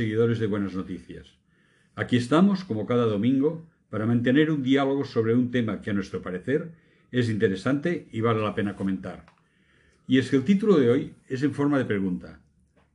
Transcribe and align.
seguidores 0.00 0.38
de 0.38 0.46
Buenas 0.46 0.72
Noticias. 0.72 1.26
Aquí 1.94 2.16
estamos, 2.16 2.64
como 2.64 2.86
cada 2.86 3.04
domingo, 3.04 3.68
para 3.90 4.06
mantener 4.06 4.50
un 4.50 4.62
diálogo 4.62 5.04
sobre 5.04 5.34
un 5.34 5.50
tema 5.50 5.82
que 5.82 5.90
a 5.90 5.92
nuestro 5.92 6.22
parecer 6.22 6.72
es 7.12 7.28
interesante 7.28 8.08
y 8.10 8.22
vale 8.22 8.40
la 8.40 8.54
pena 8.54 8.76
comentar. 8.76 9.26
Y 10.06 10.16
es 10.16 10.30
que 10.30 10.36
el 10.36 10.44
título 10.44 10.78
de 10.78 10.88
hoy 10.88 11.14
es 11.28 11.42
en 11.42 11.52
forma 11.52 11.76
de 11.76 11.84
pregunta. 11.84 12.40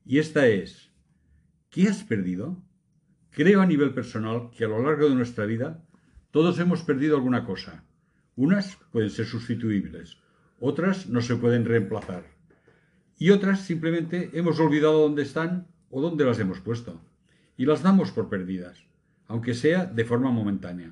Y 0.04 0.18
esta 0.18 0.48
es, 0.48 0.90
¿qué 1.70 1.88
has 1.88 2.04
perdido? 2.04 2.60
Creo 3.30 3.62
a 3.62 3.68
nivel 3.68 3.94
personal 3.94 4.50
que 4.58 4.66
a 4.66 4.68
lo 4.68 4.82
largo 4.82 5.08
de 5.08 5.14
nuestra 5.14 5.46
vida 5.46 5.86
todos 6.32 6.58
hemos 6.58 6.82
perdido 6.82 7.18
alguna 7.18 7.46
cosa. 7.46 7.84
Unas 8.36 8.80
pueden 8.92 9.12
ser 9.12 9.28
sustituibles, 9.28 10.18
otras 10.60 11.08
no 11.08 11.22
se 11.22 11.36
pueden 11.36 11.66
reemplazar. 11.66 12.24
Y 13.20 13.30
otras 13.30 13.62
simplemente 13.62 14.32
hemos 14.34 14.60
olvidado 14.60 15.04
dónde 15.04 15.22
están 15.22 15.68
o 15.96 16.02
dónde 16.02 16.26
las 16.26 16.38
hemos 16.40 16.60
puesto. 16.60 17.00
Y 17.56 17.66
las 17.66 17.82
damos 17.82 18.12
por 18.12 18.28
perdidas, 18.28 18.84
aunque 19.30 19.54
sea 19.54 19.86
de 19.86 20.04
forma 20.04 20.30
momentánea. 20.30 20.92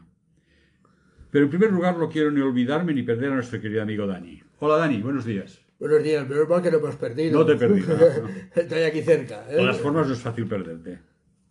Pero 1.30 1.44
en 1.44 1.50
primer 1.50 1.74
lugar 1.74 1.98
no 1.98 2.08
quiero 2.08 2.32
ni 2.32 2.40
olvidarme 2.40 2.94
ni 2.94 3.04
perder 3.04 3.34
a 3.34 3.36
nuestro 3.36 3.60
querido 3.60 3.82
amigo 3.82 4.08
Dani. 4.08 4.42
Hola 4.60 4.78
Dani, 4.78 5.02
buenos 5.02 5.26
días. 5.26 5.60
Buenos 5.78 6.02
días, 6.04 6.26
menos 6.30 6.48
mal 6.48 6.62
que 6.62 6.72
no 6.72 6.78
hemos 6.78 6.96
perdido. 6.96 7.38
No 7.38 7.46
te 7.46 7.52
he 7.52 7.56
perdido. 7.58 7.98
no. 7.98 8.30
Estoy 8.62 8.84
aquí 8.84 9.02
cerca. 9.02 9.44
¿eh? 9.50 9.56
De 9.56 9.58
todas 9.58 9.78
formas 9.80 10.08
no 10.08 10.14
es 10.14 10.22
fácil 10.22 10.48
perderte. 10.48 11.00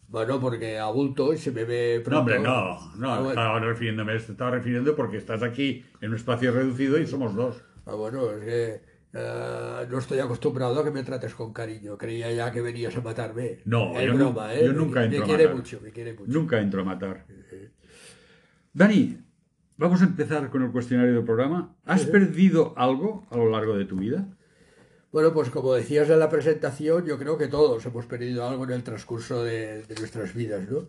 Bueno, 0.08 0.41
porque 0.41 0.78
abulto 0.78 1.34
y 1.34 1.36
se 1.36 1.50
me 1.53 1.64
ve 1.64 2.00
pronto. 2.03 2.14
No, 2.14 2.20
hombre, 2.20 2.39
no, 2.39 2.97
no, 2.97 3.12
Ah, 3.12 3.17
bueno. 3.19 3.28
estaba 3.30 3.61
refiriéndome, 3.61 4.12
te 4.19 4.33
estaba 4.33 4.50
refiriendo 4.53 4.97
porque 4.97 5.19
estás 5.19 5.42
aquí 5.42 5.84
en 6.00 6.08
un 6.08 6.17
espacio 6.17 6.53
reducido 6.53 6.98
y 6.98 7.06
somos 7.06 7.34
dos. 7.34 7.62
Ah, 7.84 7.95
bueno, 7.95 8.30
es 8.30 8.45
que 8.45 8.91
eh, 9.14 9.86
no 9.91 9.98
estoy 9.98 10.18
acostumbrado 10.20 10.80
a 10.80 10.84
que 10.84 10.91
me 10.91 11.02
trates 11.02 11.34
con 11.34 11.52
cariño. 11.52 11.98
Creía 11.98 12.32
ya 12.32 12.50
que 12.50 12.60
venías 12.60 12.96
a 12.96 13.00
matarme. 13.02 13.58
No, 13.64 13.98
es 13.98 14.06
yo, 14.06 14.14
broma, 14.14 14.55
¿eh? 14.55 14.64
yo 14.64 14.72
nunca 14.72 15.00
me, 15.00 15.06
entro 15.06 15.18
me 15.18 15.24
a 15.24 15.27
quiere 15.27 15.44
matar. 15.44 15.56
mucho, 15.56 15.80
me 15.82 15.91
quiere 15.91 16.12
mucho. 16.14 16.32
Nunca 16.32 16.60
entro 16.60 16.80
a 16.80 16.84
matar. 16.84 17.27
Dani, 18.72 19.18
vamos 19.77 20.00
a 20.00 20.05
empezar 20.05 20.48
con 20.48 20.62
el 20.62 20.70
cuestionario 20.72 21.14
del 21.14 21.24
programa. 21.24 21.77
¿Has 21.84 22.06
perdido 22.06 22.72
algo 22.77 23.27
a 23.30 23.36
lo 23.36 23.50
largo 23.50 23.77
de 23.77 23.84
tu 23.84 23.96
vida? 23.96 24.27
Bueno, 25.12 25.34
pues 25.34 25.50
como 25.50 25.74
decías 25.74 26.08
en 26.08 26.18
la 26.18 26.30
presentación, 26.30 27.05
yo 27.05 27.18
creo 27.18 27.36
que 27.36 27.48
todos 27.48 27.84
hemos 27.84 28.06
perdido 28.06 28.48
algo 28.48 28.64
en 28.64 28.70
el 28.70 28.83
transcurso 28.83 29.44
de, 29.44 29.83
de 29.83 29.94
nuestras 29.96 30.33
vidas, 30.33 30.66
¿no? 30.70 30.88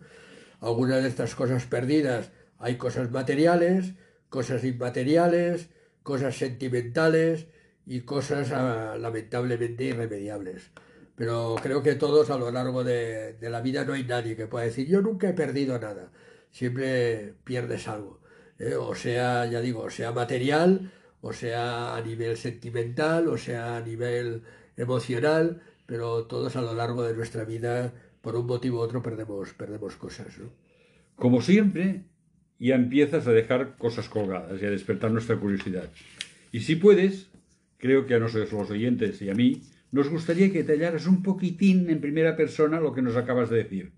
Algunas 0.62 1.02
de 1.02 1.10
estas 1.10 1.34
cosas 1.34 1.66
perdidas, 1.66 2.32
hay 2.58 2.76
cosas 2.78 3.10
materiales, 3.10 3.92
cosas 4.30 4.64
inmateriales, 4.64 5.68
cosas 6.02 6.38
sentimentales 6.38 7.48
y 7.86 8.00
cosas 8.00 8.52
ah, 8.52 8.96
lamentablemente 8.98 9.84
irremediables. 9.84 10.70
Pero 11.16 11.54
creo 11.62 11.82
que 11.82 11.94
todos 11.94 12.30
a 12.30 12.38
lo 12.38 12.50
largo 12.50 12.82
de, 12.82 13.36
la 13.40 13.60
vida 13.60 13.84
no 13.84 13.92
hay 13.92 14.04
nadie 14.04 14.36
que 14.36 14.46
pueda 14.46 14.64
decir, 14.64 14.88
yo 14.88 15.00
nunca 15.00 15.28
he 15.28 15.32
perdido 15.32 15.78
nada. 15.78 16.10
Siempre 16.50 17.34
pierdes 17.44 17.86
algo. 17.88 18.20
¿eh? 18.58 18.74
O 18.74 18.94
sea, 18.94 19.46
ya 19.46 19.60
digo, 19.60 19.90
sea 19.90 20.12
material, 20.12 20.90
o 21.20 21.32
sea 21.32 21.94
a 21.96 22.00
nivel 22.00 22.36
sentimental, 22.36 23.28
o 23.28 23.38
sea 23.38 23.76
a 23.76 23.80
nivel 23.80 24.42
emocional, 24.76 25.62
pero 25.86 26.24
todos 26.26 26.56
a 26.56 26.62
lo 26.62 26.74
largo 26.74 27.04
de 27.04 27.14
nuestra 27.14 27.44
vida, 27.44 27.92
por 28.20 28.34
un 28.36 28.46
motivo 28.46 28.78
u 28.78 28.80
otro, 28.80 29.02
perdemos, 29.02 29.52
perdemos 29.54 29.94
cosas. 29.96 30.36
¿no? 30.38 30.50
Como 31.14 31.42
siempre, 31.42 32.02
ya 32.58 32.74
empiezas 32.74 33.26
a 33.28 33.32
dejar 33.32 33.76
cosas 33.76 34.08
colgadas 34.08 34.60
y 34.60 34.66
a 34.66 34.70
despertar 34.70 35.12
nuestra 35.12 35.38
curiosidad. 35.38 35.88
Y 36.50 36.60
si 36.60 36.76
puedes, 36.76 37.28
creo 37.84 38.06
que 38.06 38.14
a 38.14 38.18
nosotros 38.18 38.50
los 38.50 38.70
oyentes 38.70 39.20
y 39.20 39.28
a 39.28 39.34
mí, 39.34 39.60
nos 39.92 40.08
gustaría 40.08 40.50
que 40.50 40.62
detallaras 40.62 41.06
un 41.06 41.22
poquitín 41.22 41.90
en 41.90 42.00
primera 42.00 42.34
persona 42.34 42.80
lo 42.80 42.94
que 42.94 43.02
nos 43.02 43.14
acabas 43.14 43.50
de 43.50 43.58
decir. 43.58 43.92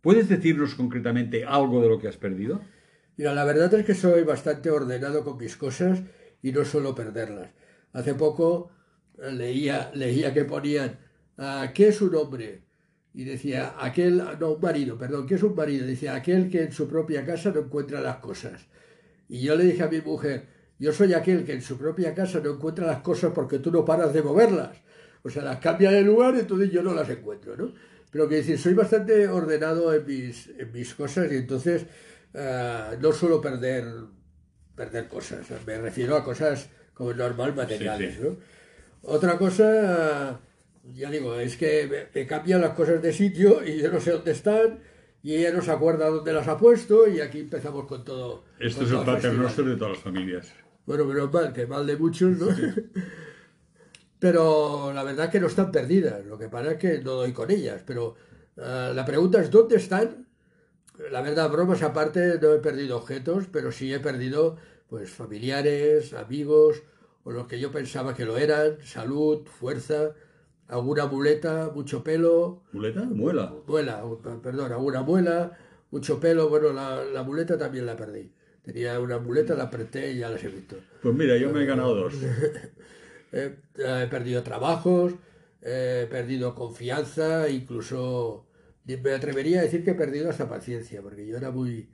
¿Puedes 0.00 0.30
decirnos 0.30 0.74
concretamente 0.74 1.44
algo 1.44 1.82
de 1.82 1.90
lo 1.90 1.98
que 1.98 2.08
has 2.08 2.16
perdido? 2.16 2.62
Mira, 3.18 3.34
la 3.34 3.44
verdad 3.44 3.74
es 3.74 3.84
que 3.84 3.92
soy 3.92 4.22
bastante 4.22 4.70
ordenado 4.70 5.22
con 5.22 5.36
mis 5.36 5.54
cosas 5.58 6.02
y 6.40 6.50
no 6.52 6.64
suelo 6.64 6.94
perderlas. 6.94 7.50
Hace 7.92 8.14
poco 8.14 8.70
eh, 9.18 9.30
leía, 9.30 9.90
leía 9.92 10.32
que 10.32 10.46
ponían, 10.46 10.98
¿qué 11.74 11.88
es 11.88 12.00
un 12.00 12.14
hombre? 12.14 12.62
Y 13.12 13.24
decía, 13.24 13.74
aquel, 13.78 14.22
no, 14.40 14.52
un 14.52 14.62
marido, 14.62 14.96
perdón, 14.96 15.26
¿qué 15.26 15.34
es 15.34 15.42
un 15.42 15.54
marido? 15.54 15.86
Decía, 15.86 16.14
aquel 16.14 16.48
que 16.48 16.62
en 16.62 16.72
su 16.72 16.88
propia 16.88 17.26
casa 17.26 17.50
no 17.50 17.60
encuentra 17.60 18.00
las 18.00 18.16
cosas. 18.16 18.66
Y 19.28 19.42
yo 19.42 19.56
le 19.56 19.64
dije 19.64 19.82
a 19.82 19.88
mi 19.88 20.00
mujer, 20.00 20.59
yo 20.80 20.92
soy 20.94 21.12
aquel 21.12 21.44
que 21.44 21.52
en 21.52 21.60
su 21.60 21.76
propia 21.76 22.14
casa 22.14 22.40
no 22.40 22.54
encuentra 22.54 22.86
las 22.86 23.02
cosas 23.02 23.32
porque 23.34 23.58
tú 23.58 23.70
no 23.70 23.84
paras 23.84 24.14
de 24.14 24.22
moverlas. 24.22 24.78
O 25.22 25.28
sea, 25.28 25.44
las 25.44 25.58
cambia 25.58 25.90
de 25.90 26.00
lugar 26.00 26.34
y 26.34 26.40
entonces 26.40 26.70
yo 26.70 26.82
no 26.82 26.94
las 26.94 27.08
encuentro, 27.10 27.54
¿no? 27.54 27.74
Pero 28.10 28.26
que 28.26 28.36
decir, 28.36 28.58
soy 28.58 28.72
bastante 28.72 29.28
ordenado 29.28 29.92
en 29.92 30.06
mis, 30.06 30.48
en 30.48 30.72
mis 30.72 30.94
cosas 30.94 31.30
y 31.30 31.36
entonces 31.36 31.84
ah, 32.34 32.92
no 32.98 33.12
suelo 33.12 33.42
perder, 33.42 33.84
perder 34.74 35.06
cosas. 35.06 35.46
Me 35.66 35.78
refiero 35.78 36.16
a 36.16 36.24
cosas 36.24 36.70
como 36.94 37.12
normal 37.12 37.54
materiales, 37.54 38.14
sí. 38.14 38.22
¿no? 38.22 38.38
Otra 39.02 39.36
cosa, 39.36 40.40
ya 40.94 41.10
digo, 41.10 41.38
es 41.38 41.58
que 41.58 41.86
me, 41.88 42.20
me 42.20 42.26
cambian 42.26 42.62
las 42.62 42.70
cosas 42.70 43.02
de 43.02 43.12
sitio 43.12 43.62
y 43.62 43.82
yo 43.82 43.92
no 43.92 44.00
sé 44.00 44.12
dónde 44.12 44.32
están 44.32 44.78
y 45.22 45.34
ella 45.34 45.52
no 45.52 45.60
se 45.60 45.72
acuerda 45.72 46.08
dónde 46.08 46.32
las 46.32 46.48
ha 46.48 46.56
puesto 46.56 47.06
y 47.06 47.20
aquí 47.20 47.40
empezamos 47.40 47.86
con 47.86 48.02
todo. 48.02 48.44
Esto 48.58 48.78
con 48.78 48.86
es 48.86 48.92
el 48.92 48.96
todo 48.96 49.04
pater 49.04 49.20
festival. 49.20 49.42
nuestro 49.42 49.64
de 49.66 49.76
todas 49.76 49.92
las 49.92 50.02
familias. 50.02 50.54
Bueno, 50.90 51.04
menos 51.04 51.32
mal, 51.32 51.52
que 51.52 51.68
mal 51.68 51.86
de 51.86 51.96
muchos, 51.96 52.36
¿no? 52.36 52.48
Pero 54.18 54.92
la 54.92 55.04
verdad 55.04 55.26
es 55.26 55.30
que 55.30 55.38
no 55.38 55.46
están 55.46 55.70
perdidas. 55.70 56.26
Lo 56.26 56.36
que 56.36 56.48
pasa 56.48 56.72
es 56.72 56.78
que 56.78 56.98
no 56.98 57.12
doy 57.12 57.32
con 57.32 57.48
ellas. 57.48 57.80
Pero 57.86 58.16
eh, 58.56 58.90
la 58.92 59.04
pregunta 59.04 59.40
es, 59.40 59.52
¿dónde 59.52 59.76
están? 59.76 60.26
La 61.12 61.22
verdad, 61.22 61.48
bromas 61.48 61.84
aparte, 61.84 62.40
no 62.42 62.54
he 62.54 62.58
perdido 62.58 62.96
objetos, 62.96 63.44
pero 63.52 63.70
sí 63.70 63.94
he 63.94 64.00
perdido 64.00 64.56
pues 64.88 65.08
familiares, 65.12 66.12
amigos, 66.12 66.82
o 67.22 67.30
los 67.30 67.46
que 67.46 67.60
yo 67.60 67.70
pensaba 67.70 68.12
que 68.12 68.24
lo 68.24 68.36
eran, 68.36 68.78
salud, 68.82 69.46
fuerza, 69.46 70.16
alguna 70.66 71.06
muleta, 71.06 71.70
mucho 71.72 72.02
pelo, 72.02 72.64
¿Muleta? 72.72 73.04
Muela. 73.04 73.54
muela, 73.64 74.02
perdón, 74.42 74.72
alguna 74.72 75.02
muela, 75.02 75.56
mucho 75.92 76.18
pelo, 76.18 76.48
bueno, 76.48 76.72
la, 76.72 77.04
la 77.04 77.22
muleta 77.22 77.56
también 77.56 77.86
la 77.86 77.94
perdí. 77.94 78.32
Tenía 78.62 79.00
una 79.00 79.18
muleta, 79.18 79.54
la 79.54 79.64
apreté 79.64 80.12
y 80.12 80.18
ya 80.18 80.28
las 80.28 80.42
he 80.44 80.48
visto. 80.48 80.76
Pues 81.02 81.14
mira, 81.14 81.36
yo 81.36 81.50
me 81.50 81.62
he 81.62 81.66
ganado 81.66 81.94
dos. 81.94 82.14
He, 83.32 83.56
he 83.76 84.06
perdido 84.08 84.42
trabajos, 84.42 85.14
he 85.62 86.06
perdido 86.10 86.54
confianza, 86.54 87.48
incluso 87.48 88.46
me 88.84 89.12
atrevería 89.12 89.60
a 89.60 89.62
decir 89.62 89.84
que 89.84 89.92
he 89.92 89.94
perdido 89.94 90.28
hasta 90.30 90.48
paciencia, 90.48 91.02
porque 91.02 91.26
yo 91.26 91.36
era 91.36 91.50
muy, 91.50 91.88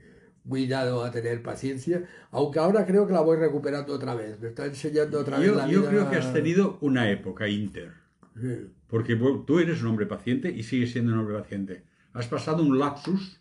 muy 0.44 0.66
dado 0.66 1.04
a 1.04 1.10
tener 1.10 1.42
paciencia, 1.42 2.04
aunque 2.30 2.58
ahora 2.58 2.86
creo 2.86 3.06
que 3.06 3.12
la 3.12 3.20
voy 3.20 3.36
recuperando 3.36 3.94
otra 3.94 4.14
vez. 4.14 4.40
Me 4.40 4.48
está 4.48 4.66
enseñando 4.66 5.20
otra 5.20 5.38
vez 5.38 5.54
la 5.54 5.68
yo 5.68 5.80
vida. 5.80 5.90
creo 5.90 6.10
que 6.10 6.16
has 6.16 6.32
tenido 6.32 6.78
una 6.80 7.10
época 7.10 7.48
inter. 7.48 7.92
Sí. 8.40 8.70
Porque 8.86 9.14
bueno, 9.14 9.44
tú 9.46 9.58
eres 9.58 9.82
un 9.82 9.88
hombre 9.88 10.06
paciente 10.06 10.50
y 10.50 10.62
sigues 10.62 10.92
siendo 10.92 11.12
un 11.12 11.20
hombre 11.20 11.38
paciente. 11.38 11.84
Has 12.12 12.28
pasado 12.28 12.62
un 12.62 12.78
lapsus 12.78 13.40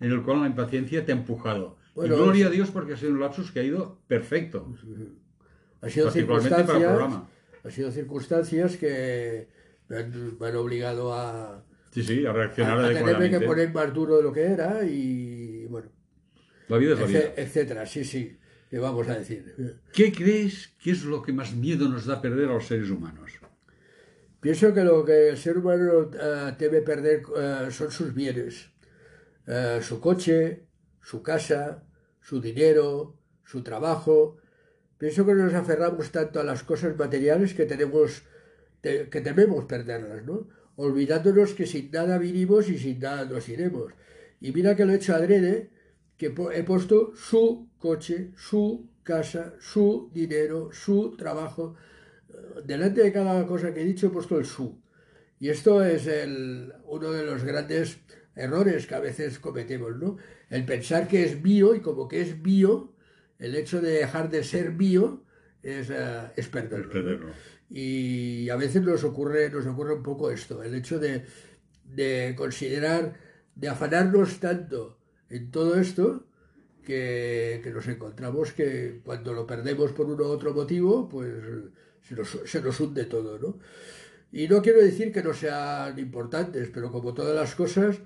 en 0.00 0.12
el 0.12 0.22
cual 0.22 0.40
la 0.40 0.46
impaciencia 0.46 1.04
te 1.04 1.12
ha 1.12 1.16
empujado. 1.16 1.77
Bueno, 1.98 2.14
y 2.14 2.18
gloria 2.18 2.46
a 2.46 2.50
Dios 2.50 2.70
porque 2.70 2.92
ha 2.92 2.96
sido 2.96 3.12
un 3.12 3.20
lapsus 3.20 3.50
que 3.50 3.60
ha 3.60 3.64
ido 3.64 4.00
perfecto. 4.06 4.72
Ha 5.80 5.88
sido 5.90 6.06
para 6.06 6.14
circunstancias, 6.14 7.22
ha 7.64 7.70
sido 7.70 7.90
circunstancias 7.90 8.76
que 8.76 9.48
me 9.88 9.96
han, 9.98 10.38
me 10.38 10.46
han 10.46 10.56
obligado 10.56 11.12
a, 11.12 11.64
Sí, 11.90 12.02
sí, 12.02 12.24
a 12.26 12.30
a, 12.30 12.32
reaccionar 12.32 12.78
a 12.84 12.88
tenerme 12.92 13.30
que 13.30 13.40
poner 13.40 13.72
más 13.72 13.92
duro 13.92 14.16
de 14.18 14.22
lo 14.22 14.32
que 14.32 14.42
era 14.42 14.84
y 14.84 15.66
bueno, 15.66 15.90
La 16.68 16.76
vida 16.78 16.92
es 16.94 17.00
la 17.00 17.06
vida. 17.06 17.32
etcétera, 17.36 17.84
sí, 17.86 18.04
sí, 18.04 18.38
que 18.70 18.78
vamos 18.78 19.08
a 19.08 19.18
decir. 19.18 19.56
¿Qué 19.92 20.12
crees 20.12 20.68
que 20.82 20.92
es 20.92 21.04
lo 21.04 21.20
que 21.22 21.32
más 21.32 21.54
miedo 21.54 21.88
nos 21.88 22.06
da 22.06 22.20
perder 22.20 22.48
a 22.48 22.54
los 22.54 22.66
seres 22.66 22.90
humanos? 22.90 23.32
Pienso 24.40 24.72
que 24.72 24.84
lo 24.84 25.04
que 25.04 25.30
el 25.30 25.36
ser 25.36 25.58
humano 25.58 26.10
eh, 26.14 26.52
teme 26.58 26.80
perder 26.82 27.22
eh, 27.36 27.68
son 27.70 27.90
sus 27.90 28.14
bienes, 28.14 28.70
Eh, 29.50 29.80
su 29.82 29.98
coche, 29.98 30.66
su 31.00 31.22
casa, 31.22 31.82
su 32.28 32.40
dinero, 32.40 33.14
su 33.44 33.62
trabajo. 33.62 34.36
Pienso 34.98 35.24
que 35.24 35.34
nos 35.34 35.54
aferramos 35.54 36.10
tanto 36.10 36.40
a 36.40 36.44
las 36.44 36.62
cosas 36.62 36.92
materiales 37.02 37.54
que 37.54 37.64
tenemos, 37.64 38.22
te- 38.82 39.08
que 39.08 39.20
tememos 39.22 39.64
perderlas, 39.64 40.24
¿no? 40.26 40.48
Olvidándonos 40.76 41.54
que 41.54 41.66
sin 41.66 41.90
nada 41.90 42.18
vinimos 42.18 42.68
y 42.68 42.76
sin 42.78 42.98
nada 43.00 43.24
nos 43.24 43.48
iremos. 43.48 43.92
Y 44.40 44.52
mira 44.52 44.76
que 44.76 44.84
lo 44.84 44.92
he 44.92 44.96
hecho 44.96 45.14
adrede, 45.14 45.70
que 46.18 46.34
he 46.52 46.62
puesto 46.64 47.12
su 47.16 47.68
coche, 47.78 48.32
su 48.36 48.90
casa, 49.02 49.54
su 49.58 50.10
dinero, 50.12 50.68
su 50.72 51.16
trabajo. 51.16 51.76
Delante 52.64 53.02
de 53.02 53.12
cada 53.12 53.46
cosa 53.46 53.72
que 53.72 53.80
he 53.80 53.84
dicho 53.92 54.08
he 54.08 54.10
puesto 54.10 54.38
el 54.38 54.44
su. 54.44 54.78
Y 55.40 55.48
esto 55.48 55.82
es 55.84 56.06
el, 56.06 56.74
uno 56.84 57.10
de 57.12 57.24
los 57.24 57.42
grandes 57.42 57.98
errores 58.38 58.86
que 58.86 58.94
a 58.94 59.00
veces 59.00 59.38
cometemos, 59.38 59.96
¿no? 59.96 60.16
El 60.48 60.64
pensar 60.64 61.08
que 61.08 61.24
es 61.24 61.42
mío 61.42 61.74
y 61.74 61.80
como 61.80 62.08
que 62.08 62.20
es 62.20 62.38
mío, 62.38 62.94
el 63.38 63.54
hecho 63.54 63.80
de 63.80 63.90
dejar 63.90 64.30
de 64.30 64.42
ser 64.44 64.72
mío 64.72 65.24
es, 65.62 65.90
eh, 65.90 66.30
es 66.36 66.48
perderlo. 66.48 67.32
Y 67.70 68.48
a 68.48 68.56
veces 68.56 68.82
nos 68.82 69.04
ocurre, 69.04 69.50
nos 69.50 69.66
ocurre 69.66 69.94
un 69.94 70.02
poco 70.02 70.30
esto, 70.30 70.62
el 70.62 70.74
hecho 70.74 70.98
de 70.98 71.24
de 71.94 72.34
considerar, 72.36 73.14
de 73.54 73.68
afanarnos 73.68 74.40
tanto 74.40 74.98
en 75.30 75.50
todo 75.50 75.78
esto, 75.78 76.26
que, 76.84 77.60
nos 77.74 77.86
encontramos 77.86 78.52
que 78.52 79.00
cuando 79.04 79.34
lo 79.34 79.46
perdemos 79.46 79.92
por 79.92 80.06
uno 80.06 80.24
u 80.24 80.28
otro 80.28 80.54
motivo, 80.54 81.08
pues 81.08 81.30
se 82.00 82.14
nos, 82.14 82.38
se 82.46 82.62
nos 82.62 82.80
hunde 82.80 83.04
todo, 83.04 83.38
¿no? 83.38 83.58
Y 84.32 84.48
no 84.48 84.62
quiero 84.62 84.80
decir 84.80 85.12
que 85.12 85.22
no 85.22 85.34
sean 85.34 85.98
importantes, 85.98 86.70
pero 86.72 86.90
como 86.90 87.14
todas 87.14 87.34
las 87.34 87.54
cosas, 87.54 87.98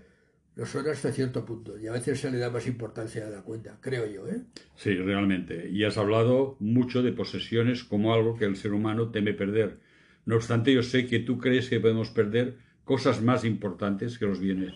lo 0.54 0.66
son 0.66 0.88
hasta 0.88 1.12
cierto 1.12 1.44
punto. 1.44 1.78
Y 1.78 1.86
a 1.86 1.92
veces 1.92 2.20
se 2.20 2.30
le 2.30 2.38
da 2.38 2.50
más 2.50 2.66
importancia 2.66 3.26
a 3.26 3.30
la 3.30 3.42
cuenta, 3.42 3.78
creo 3.80 4.06
yo. 4.06 4.28
¿eh? 4.28 4.42
Sí, 4.76 4.94
realmente. 4.94 5.68
Y 5.68 5.84
has 5.84 5.96
hablado 5.98 6.56
mucho 6.60 7.02
de 7.02 7.12
posesiones 7.12 7.84
como 7.84 8.12
algo 8.12 8.36
que 8.36 8.44
el 8.44 8.56
ser 8.56 8.72
humano 8.72 9.10
teme 9.10 9.32
perder. 9.32 9.78
No 10.24 10.36
obstante, 10.36 10.72
yo 10.72 10.82
sé 10.82 11.06
que 11.06 11.18
tú 11.18 11.38
crees 11.38 11.68
que 11.68 11.80
podemos 11.80 12.10
perder 12.10 12.58
cosas 12.84 13.22
más 13.22 13.44
importantes 13.44 14.18
que 14.18 14.26
los 14.26 14.40
bienes. 14.40 14.74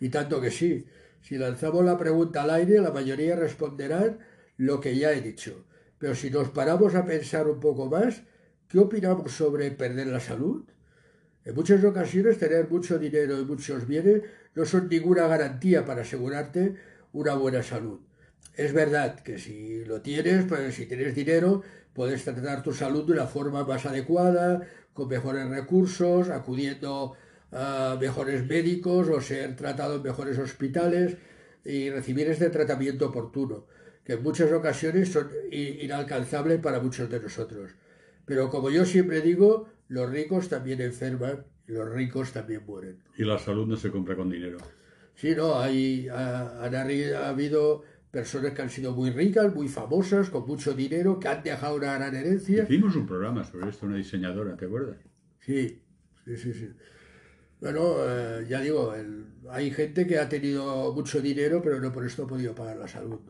Y 0.00 0.08
tanto 0.08 0.40
que 0.40 0.50
sí. 0.50 0.86
Si 1.20 1.38
lanzamos 1.38 1.84
la 1.84 1.96
pregunta 1.96 2.42
al 2.42 2.50
aire, 2.50 2.80
la 2.80 2.90
mayoría 2.90 3.36
responderán 3.36 4.18
lo 4.56 4.80
que 4.80 4.96
ya 4.96 5.12
he 5.12 5.20
dicho. 5.20 5.64
Pero 5.98 6.16
si 6.16 6.30
nos 6.30 6.48
paramos 6.48 6.96
a 6.96 7.04
pensar 7.04 7.46
un 7.46 7.60
poco 7.60 7.88
más, 7.88 8.24
¿Qué 8.72 8.78
opinamos 8.78 9.32
sobre 9.32 9.70
perder 9.70 10.06
la 10.06 10.18
salud? 10.18 10.64
En 11.44 11.54
muchas 11.54 11.82
ocasiones 11.82 12.38
tener 12.38 12.68
mucho 12.68 12.98
dinero 12.98 13.40
y 13.40 13.44
muchos 13.44 13.86
bienes 13.86 14.22
no 14.54 14.64
son 14.64 14.88
ninguna 14.88 15.26
garantía 15.26 15.84
para 15.84 16.02
asegurarte 16.02 16.76
una 17.12 17.34
buena 17.34 17.62
salud. 17.62 17.98
Es 18.54 18.72
verdad 18.72 19.18
que 19.20 19.38
si 19.38 19.84
lo 19.84 20.02
tienes, 20.02 20.44
pues 20.44 20.74
si 20.74 20.86
tienes 20.86 21.14
dinero, 21.14 21.62
puedes 21.94 22.22
tratar 22.24 22.62
tu 22.62 22.72
salud 22.72 23.06
de 23.06 23.12
una 23.14 23.26
forma 23.26 23.64
más 23.64 23.86
adecuada, 23.86 24.62
con 24.92 25.08
mejores 25.08 25.48
recursos, 25.48 26.28
acudiendo 26.28 27.14
a 27.50 27.96
mejores 28.00 28.46
médicos 28.46 29.08
o 29.08 29.20
ser 29.20 29.56
tratado 29.56 29.96
en 29.96 30.02
mejores 30.02 30.38
hospitales 30.38 31.16
y 31.64 31.90
recibir 31.90 32.28
este 32.28 32.50
tratamiento 32.50 33.06
oportuno, 33.06 33.66
que 34.04 34.14
en 34.14 34.22
muchas 34.22 34.52
ocasiones 34.52 35.10
son 35.10 35.28
inalcanzables 35.50 36.60
para 36.60 36.80
muchos 36.80 37.10
de 37.10 37.20
nosotros. 37.20 37.72
Pero 38.26 38.48
como 38.48 38.70
yo 38.70 38.84
siempre 38.84 39.20
digo, 39.20 39.68
los 39.92 40.10
ricos 40.10 40.48
también 40.48 40.80
enferman 40.80 41.44
y 41.68 41.72
los 41.72 41.86
ricos 41.90 42.32
también 42.32 42.64
mueren. 42.66 42.96
Y 43.18 43.24
la 43.24 43.38
salud 43.38 43.66
no 43.66 43.76
se 43.76 43.90
compra 43.90 44.16
con 44.16 44.30
dinero. 44.30 44.56
Sí, 45.14 45.34
no, 45.36 45.60
hay, 45.60 46.08
ha, 46.08 47.28
habido 47.28 47.82
personas 48.10 48.52
que 48.52 48.62
han 48.62 48.70
sido 48.70 48.92
muy 48.92 49.10
ricas, 49.10 49.54
muy 49.54 49.68
famosas, 49.68 50.30
con 50.30 50.46
mucho 50.46 50.72
dinero, 50.72 51.20
que 51.20 51.28
han 51.28 51.42
dejado 51.42 51.76
una 51.76 51.94
gran 51.98 52.16
herencia. 52.16 52.62
Hicimos 52.62 52.96
un 52.96 53.06
programa 53.06 53.44
sobre 53.44 53.68
esto, 53.68 53.84
una 53.84 53.96
diseñadora, 53.96 54.56
¿te 54.56 54.64
acuerdas? 54.64 54.96
Sí, 55.40 55.82
sí, 56.24 56.36
sí. 56.38 56.54
sí. 56.54 56.70
Bueno, 57.60 57.96
eh, 57.98 58.46
ya 58.48 58.60
digo, 58.62 58.94
hay 59.50 59.70
gente 59.72 60.06
que 60.06 60.18
ha 60.18 60.28
tenido 60.28 60.94
mucho 60.94 61.20
dinero, 61.20 61.60
pero 61.62 61.80
no 61.80 61.92
por 61.92 62.06
esto 62.06 62.24
ha 62.24 62.26
podido 62.26 62.54
pagar 62.54 62.78
la 62.78 62.88
salud. 62.88 63.20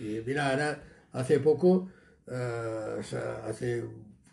Y 0.00 0.22
mira, 0.26 0.50
ahora, 0.50 0.82
hace 1.12 1.40
poco 1.40 1.90
eh, 2.26 3.00
hace 3.44 3.84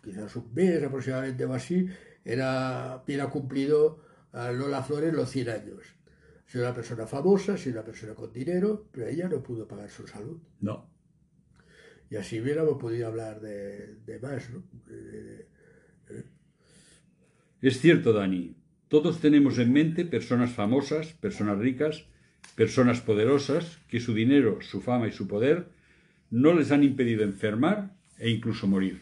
quizás 0.02 0.34
un 0.36 0.52
mes 0.54 0.82
aproximadamente 0.82 1.44
o 1.44 1.54
así, 1.54 1.86
era, 2.24 3.02
hubiera 3.04 3.28
cumplido 3.28 4.04
a 4.32 4.50
Lola 4.52 4.82
Flores 4.82 5.12
los 5.12 5.30
100 5.30 5.48
años. 5.48 5.82
Si 6.46 6.58
una 6.58 6.74
persona 6.74 7.06
famosa, 7.06 7.56
si 7.56 7.70
una 7.70 7.82
persona 7.82 8.14
con 8.14 8.32
dinero, 8.32 8.88
pero 8.92 9.06
ella 9.06 9.28
no 9.28 9.42
pudo 9.42 9.66
pagar 9.66 9.88
su 9.88 10.06
salud. 10.06 10.38
No. 10.60 10.90
Y 12.10 12.16
así 12.16 12.40
hubiéramos 12.40 12.78
podido 12.78 13.06
hablar 13.06 13.40
de, 13.40 14.18
más, 14.20 14.50
¿no? 14.50 14.62
Es 17.62 17.80
cierto, 17.80 18.12
Dani. 18.12 18.56
Todos 18.88 19.20
tenemos 19.20 19.58
en 19.58 19.72
mente 19.72 20.04
personas 20.04 20.52
famosas, 20.52 21.14
personas 21.14 21.58
ricas, 21.58 22.04
personas 22.54 23.00
poderosas, 23.00 23.78
que 23.88 24.00
su 24.00 24.12
dinero, 24.12 24.60
su 24.60 24.82
fama 24.82 25.08
y 25.08 25.12
su 25.12 25.26
poder 25.26 25.68
no 26.28 26.52
les 26.52 26.70
han 26.70 26.84
impedido 26.84 27.22
enfermar 27.24 27.94
e 28.18 28.28
incluso 28.28 28.66
morir. 28.66 29.00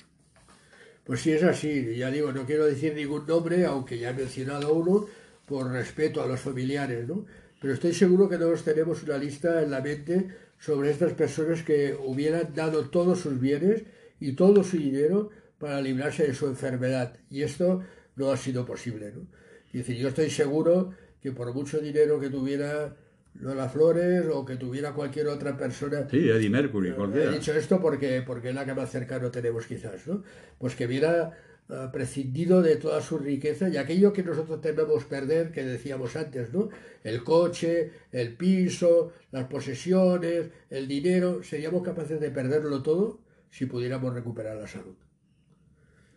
Pues 1.04 1.20
sí, 1.20 1.32
es 1.32 1.42
así. 1.42 1.96
Ya 1.96 2.10
digo, 2.10 2.32
no 2.32 2.44
quiero 2.46 2.66
decir 2.66 2.94
ningún 2.94 3.26
nombre, 3.26 3.64
aunque 3.64 3.98
ya 3.98 4.10
he 4.10 4.14
mencionado 4.14 4.74
uno, 4.74 5.06
por 5.46 5.70
respeto 5.70 6.22
a 6.22 6.26
los 6.26 6.40
familiares, 6.40 7.08
¿no? 7.08 7.26
Pero 7.60 7.74
estoy 7.74 7.92
seguro 7.92 8.28
que 8.28 8.38
todos 8.38 8.62
tenemos 8.62 9.02
una 9.02 9.18
lista 9.18 9.62
en 9.62 9.70
la 9.70 9.80
mente 9.80 10.28
sobre 10.58 10.90
estas 10.90 11.12
personas 11.12 11.62
que 11.62 11.96
hubieran 12.04 12.54
dado 12.54 12.88
todos 12.88 13.20
sus 13.20 13.40
bienes 13.40 13.82
y 14.20 14.32
todo 14.32 14.62
su 14.62 14.76
dinero 14.76 15.30
para 15.58 15.80
librarse 15.80 16.26
de 16.26 16.34
su 16.34 16.46
enfermedad. 16.46 17.18
Y 17.30 17.42
esto 17.42 17.82
no 18.16 18.30
ha 18.30 18.36
sido 18.36 18.64
posible, 18.64 19.12
¿no? 19.12 19.26
Es 19.72 19.86
decir, 19.86 19.96
yo 19.96 20.08
estoy 20.08 20.30
seguro 20.30 20.92
que 21.22 21.32
por 21.32 21.52
mucho 21.54 21.78
dinero 21.78 22.18
que 22.18 22.30
tuviera 22.30 22.96
Lola 23.40 23.68
Flores 23.68 24.26
o 24.32 24.44
que 24.44 24.56
tuviera 24.56 24.92
cualquier 24.92 25.28
otra 25.28 25.56
persona. 25.56 26.06
Sí, 26.08 26.28
Eddie 26.28 26.50
Mercury, 26.50 26.94
He 27.14 27.30
dicho 27.30 27.52
esto 27.52 27.80
porque, 27.80 28.22
porque 28.26 28.50
es 28.50 28.54
la 28.54 28.64
que 28.64 28.74
más 28.74 28.90
cercano 28.90 29.30
tenemos 29.30 29.66
quizás, 29.66 30.06
¿no? 30.06 30.22
Pues 30.58 30.74
que 30.74 30.86
hubiera 30.86 31.32
eh, 31.68 31.88
prescindido 31.92 32.62
de 32.62 32.76
toda 32.76 33.00
su 33.00 33.16
riqueza 33.18 33.68
y 33.68 33.76
aquello 33.76 34.12
que 34.12 34.22
nosotros 34.22 34.60
tememos 34.60 35.04
perder, 35.04 35.52
que 35.52 35.64
decíamos 35.64 36.16
antes, 36.16 36.52
¿no? 36.52 36.68
El 37.02 37.24
coche, 37.24 37.92
el 38.12 38.36
piso, 38.36 39.12
las 39.30 39.46
posesiones, 39.46 40.50
el 40.68 40.86
dinero, 40.86 41.42
seríamos 41.42 41.82
capaces 41.82 42.20
de 42.20 42.30
perderlo 42.30 42.82
todo 42.82 43.20
si 43.50 43.66
pudiéramos 43.66 44.12
recuperar 44.12 44.56
la 44.56 44.66
salud. 44.66 44.96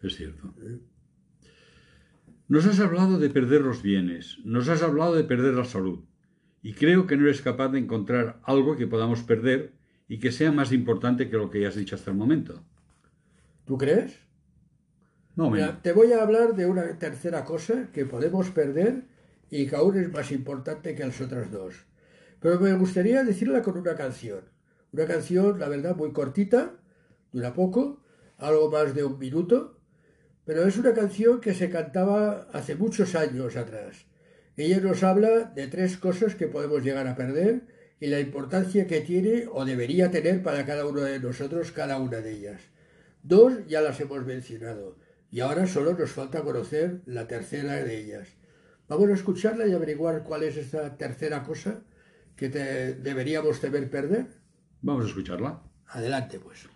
Es 0.01 0.15
cierto. 0.15 0.53
Nos 2.50 2.65
has 2.65 2.80
hablado 2.82 3.18
de 3.18 3.30
perder 3.30 3.62
los 3.62 3.82
bienes, 3.82 4.39
nos 4.44 4.68
has 4.68 4.82
hablado 4.82 5.15
de 5.15 5.24
perder 5.24 5.53
la 5.53 5.63
salud. 5.63 6.03
Y 6.63 6.74
creo 6.74 7.05
que 7.05 7.17
no 7.17 7.25
eres 7.25 7.41
capaz 7.41 7.67
de 7.70 7.79
encontrar 7.79 8.39
algo 8.43 8.77
que 8.77 8.88
podamos 8.88 9.22
perder 9.22 9.74
y 10.08 10.20
que 10.20 10.32
sea 10.32 10.51
más 10.51 10.72
importante 10.72 11.29
que 11.29 11.38
lo 11.38 11.50
que 11.50 11.62
ya 11.62 11.67
has 11.67 11.75
dicho 11.75 11.96
hasta 11.96 12.10
el 12.10 12.17
momento. 12.17 12.63
¿Tú 13.65 13.77
crees? 13.77 14.17
No, 15.36 15.50
Mira, 15.50 15.82
te 15.82 15.91
voy 15.91 16.13
a 16.13 16.22
hablar 16.22 16.55
de 16.55 16.65
una 16.65 16.98
tercera 17.00 17.43
cosa 17.43 17.89
que 17.91 18.05
podemos 18.05 18.50
perder 18.50 19.03
y 19.50 19.67
que 19.67 19.75
aún 19.75 19.98
es 19.98 20.12
más 20.12 20.32
importante 20.32 20.96
que 20.96 21.05
las 21.05 21.20
otras 21.20 21.51
dos. 21.51 21.86
Pero 22.39 22.60
me 22.60 22.74
gustaría 22.74 23.24
decirla 23.24 23.62
con 23.62 23.77
una 23.77 23.96
canción. 23.96 24.41
Una 24.93 25.05
canción, 25.05 25.60
la 25.60 25.67
verdad, 25.67 25.96
muy 25.96 26.12
cortita, 26.12 26.75
dura 27.32 27.53
poco, 27.53 28.01
algo 28.38 28.70
más 28.72 28.93
de 28.93 29.03
un 29.03 29.20
minuto, 29.20 29.79
pero 30.46 30.65
es 30.65 30.77
una 30.77 30.93
canción 30.93 31.41
que 31.41 31.53
se 31.53 31.70
cantaba 31.70 32.48
hace 32.53 32.75
muchos 32.75 33.15
años 33.15 33.55
atrás. 33.58 34.05
Ella 34.56 34.80
nos 34.80 35.04
habla 35.04 35.52
de 35.56 35.68
tres 35.68 35.98
cosas 35.98 36.36
que 36.36 36.48
podemos 36.48 36.84
llegar 36.84 37.08
a 37.08 37.16
perder 37.16 37.62
y 38.00 38.08
la 38.08 38.20
importancia 38.20 38.86
que 38.86 39.02
tiene 39.02 39.48
o 39.52 39.66
debería 39.66 40.12
tener 40.12 40.44
para 40.44 40.66
cada 40.66 40.86
uno 40.86 41.02
de 41.02 41.20
nosotros 41.20 41.72
cada 41.72 41.98
una 41.98 42.18
de 42.18 42.34
ellas. 42.34 42.62
Dos 43.24 43.54
ya 43.68 43.82
las 43.82 44.00
hemos 44.00 44.26
mencionado 44.26 44.98
y 45.32 45.40
ahora 45.40 45.66
solo 45.66 45.94
nos 45.94 46.12
falta 46.12 46.44
conocer 46.44 47.02
la 47.06 47.28
tercera 47.28 47.84
de 47.84 47.98
ellas. 47.98 48.28
Vamos 48.88 49.10
a 49.10 49.14
escucharla 49.14 49.66
y 49.66 49.74
averiguar 49.74 50.24
cuál 50.24 50.44
es 50.44 50.58
esa 50.58 50.98
tercera 50.98 51.44
cosa 51.44 51.82
que 52.36 52.50
deberíamos 52.50 53.60
temer 53.60 53.90
perder. 53.90 54.28
Vamos 54.82 55.06
a 55.06 55.08
escucharla. 55.08 55.64
Adelante, 55.88 56.40
pues. 56.40 56.73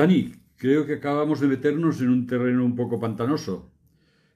Dani, 0.00 0.32
creo 0.56 0.86
que 0.86 0.94
acabamos 0.94 1.40
de 1.40 1.46
meternos 1.48 2.00
en 2.00 2.08
un 2.08 2.26
terreno 2.26 2.64
un 2.64 2.74
poco 2.74 2.98
pantanoso. 2.98 3.70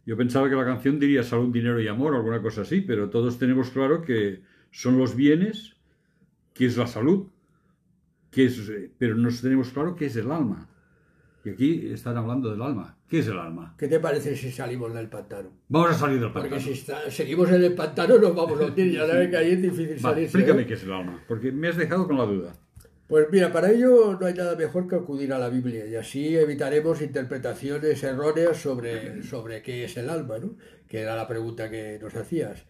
Yo 0.05 0.15
pensaba 0.15 0.51
que 0.51 0.55
la 0.57 0.65
canción 0.67 0.99
diría 1.01 1.23
salud, 1.23 1.51
dinero 1.51 1.81
y 1.81 1.89
amor, 1.89 2.15
alguna 2.15 2.43
cosa 2.43 2.61
así, 2.63 2.83
pero 2.83 3.09
todos 3.09 3.39
tenemos 3.39 3.71
claro 3.71 4.03
que 4.03 4.43
son 4.71 4.99
los 4.99 5.17
bienes, 5.17 5.75
que 6.53 6.67
es 6.67 6.77
la 6.77 6.87
salud, 6.87 7.29
que 8.31 8.45
es, 8.45 8.71
pero 8.99 9.15
no 9.15 9.31
tenemos 9.41 9.71
claro 9.71 9.95
qué 9.97 10.07
es 10.07 10.17
el 10.17 10.31
alma. 10.31 10.69
Y 11.47 11.51
aquí 11.51 11.87
están 11.93 12.19
hablando 12.19 12.51
del 12.51 12.61
alma. 12.61 12.99
¿Qué 13.09 13.21
es 13.21 13.27
el 13.29 13.39
alma? 13.39 13.75
¿Qué 13.79 13.89
te 13.89 14.01
parece 14.01 14.37
si 14.37 14.51
salimos 14.51 14.93
del 14.93 15.09
pantano? 15.09 15.51
Vamos 15.69 15.91
a 15.93 15.95
salir 15.95 16.21
del 16.21 16.31
pantano. 16.33 16.57
Porque 16.57 16.63
si 16.63 16.73
está- 16.73 17.11
seguimos 17.11 17.51
en 17.51 17.63
el 17.65 17.75
pantano 17.75 18.19
nos 18.19 18.35
vamos 18.35 18.61
a 18.61 18.67
hundir. 18.67 18.93
Ya 18.93 19.07
sabes 19.07 19.31
que 19.31 19.37
ahí 19.39 19.53
es 19.53 19.63
difícil 19.63 19.87
Vale, 19.87 20.01
salirse. 20.01 20.25
explícame 20.25 20.63
¿eh? 20.63 20.67
qué 20.67 20.75
es 20.75 20.83
el 20.85 20.93
alma, 20.93 21.23
porque 21.27 21.53
me 21.53 21.69
has 21.69 21.77
dejado 21.77 22.07
con 22.07 22.19
la 22.19 22.25
duda. 22.25 22.53
Pues 23.07 23.27
mira, 23.31 23.53
para 23.53 23.71
ello 23.71 24.17
no 24.19 24.27
hay 24.27 24.33
nada 24.33 24.57
mejor 24.57 24.89
que 24.89 24.97
acudir 24.97 25.31
a 25.35 25.39
la 25.39 25.51
Biblia 25.51 25.85
y 25.87 25.95
así 25.95 26.35
evitaremos 26.37 27.03
interpretaciones 27.03 28.03
erróneas 28.03 28.57
sobre, 28.57 29.23
sobre 29.23 29.61
qué 29.63 29.85
es 29.85 29.99
el 29.99 30.09
alma, 30.09 30.39
¿no? 30.39 30.57
que 30.89 31.01
era 31.01 31.15
la 31.15 31.29
pregunta 31.29 31.69
que 31.71 31.99
nos 32.01 32.15
hacías. 32.15 32.65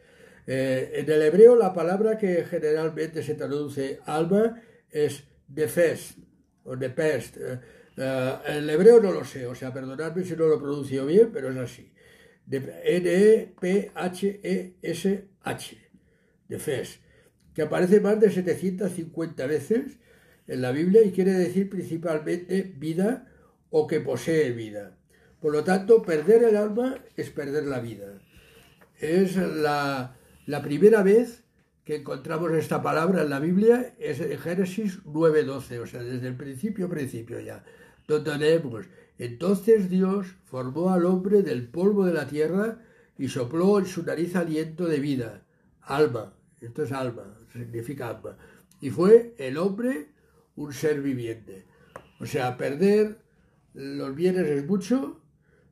Eh, 0.46 0.90
en 0.94 1.10
el 1.10 1.22
hebreo 1.22 1.54
la 1.54 1.72
palabra 1.72 2.18
que 2.18 2.44
generalmente 2.44 3.22
se 3.22 3.34
traduce 3.34 4.00
alma 4.06 4.60
es 4.90 5.22
nefes 5.48 6.16
o 6.64 6.74
nepest. 6.74 7.36
Eh, 7.36 7.60
eh, 7.96 8.34
en 8.48 8.56
el 8.56 8.70
hebreo 8.70 9.00
no 9.00 9.12
lo 9.12 9.24
sé, 9.24 9.46
o 9.46 9.54
sea, 9.54 9.72
perdonadme 9.72 10.24
si 10.24 10.34
no 10.34 10.48
lo 10.48 10.58
pronuncio 10.58 11.06
bien, 11.06 11.30
pero 11.32 11.50
es 11.50 11.56
así. 11.58 11.92
E 12.50 12.56
N-E-P-H-E-S-H. 12.96 13.54
Nefes 16.48 17.04
que 17.54 17.62
aparece 17.62 18.00
más 18.00 18.20
de 18.20 18.30
750 18.30 19.46
veces 19.46 19.98
en 20.46 20.62
la 20.62 20.72
Biblia 20.72 21.02
y 21.02 21.12
quiere 21.12 21.32
decir 21.32 21.68
principalmente 21.68 22.74
vida 22.76 23.28
o 23.70 23.86
que 23.86 24.00
posee 24.00 24.52
vida. 24.52 24.96
Por 25.40 25.52
lo 25.52 25.64
tanto, 25.64 26.02
perder 26.02 26.44
el 26.44 26.56
alma 26.56 26.98
es 27.16 27.30
perder 27.30 27.64
la 27.64 27.80
vida. 27.80 28.18
Es 28.98 29.36
la, 29.36 30.16
primera 30.62 31.02
vez 31.02 31.44
que 31.84 31.96
encontramos 31.96 32.52
esta 32.52 32.82
palabra 32.82 33.22
en 33.22 33.30
la 33.30 33.40
Biblia, 33.40 33.94
es 33.98 34.20
en 34.20 34.38
Génesis 34.38 35.04
9.12, 35.04 35.80
o 35.80 35.86
sea, 35.86 36.02
desde 36.02 36.28
el 36.28 36.36
principio, 36.36 36.88
principio 36.88 37.40
ya, 37.40 37.64
donde 38.08 38.38
leemos, 38.38 38.86
entonces 39.18 39.90
Dios 39.90 40.28
formó 40.44 40.92
al 40.92 41.04
hombre 41.04 41.42
del 41.42 41.68
polvo 41.68 42.06
de 42.06 42.14
la 42.14 42.26
tierra 42.26 42.78
y 43.18 43.28
sopló 43.28 43.78
en 43.78 43.86
su 43.86 44.02
nariz 44.02 44.34
aliento 44.34 44.86
de 44.86 44.98
vida, 44.98 45.42
alma, 45.82 46.34
esto 46.60 46.84
es 46.84 46.92
alma, 46.92 47.38
significa 47.52 48.08
alma. 48.08 48.38
Y 48.80 48.90
fue 48.90 49.34
el 49.38 49.58
hombre 49.58 50.13
un 50.56 50.72
ser 50.72 51.00
viviente. 51.00 51.66
O 52.20 52.26
sea, 52.26 52.56
perder 52.56 53.18
los 53.74 54.14
bienes 54.14 54.46
es 54.46 54.66
mucho, 54.66 55.20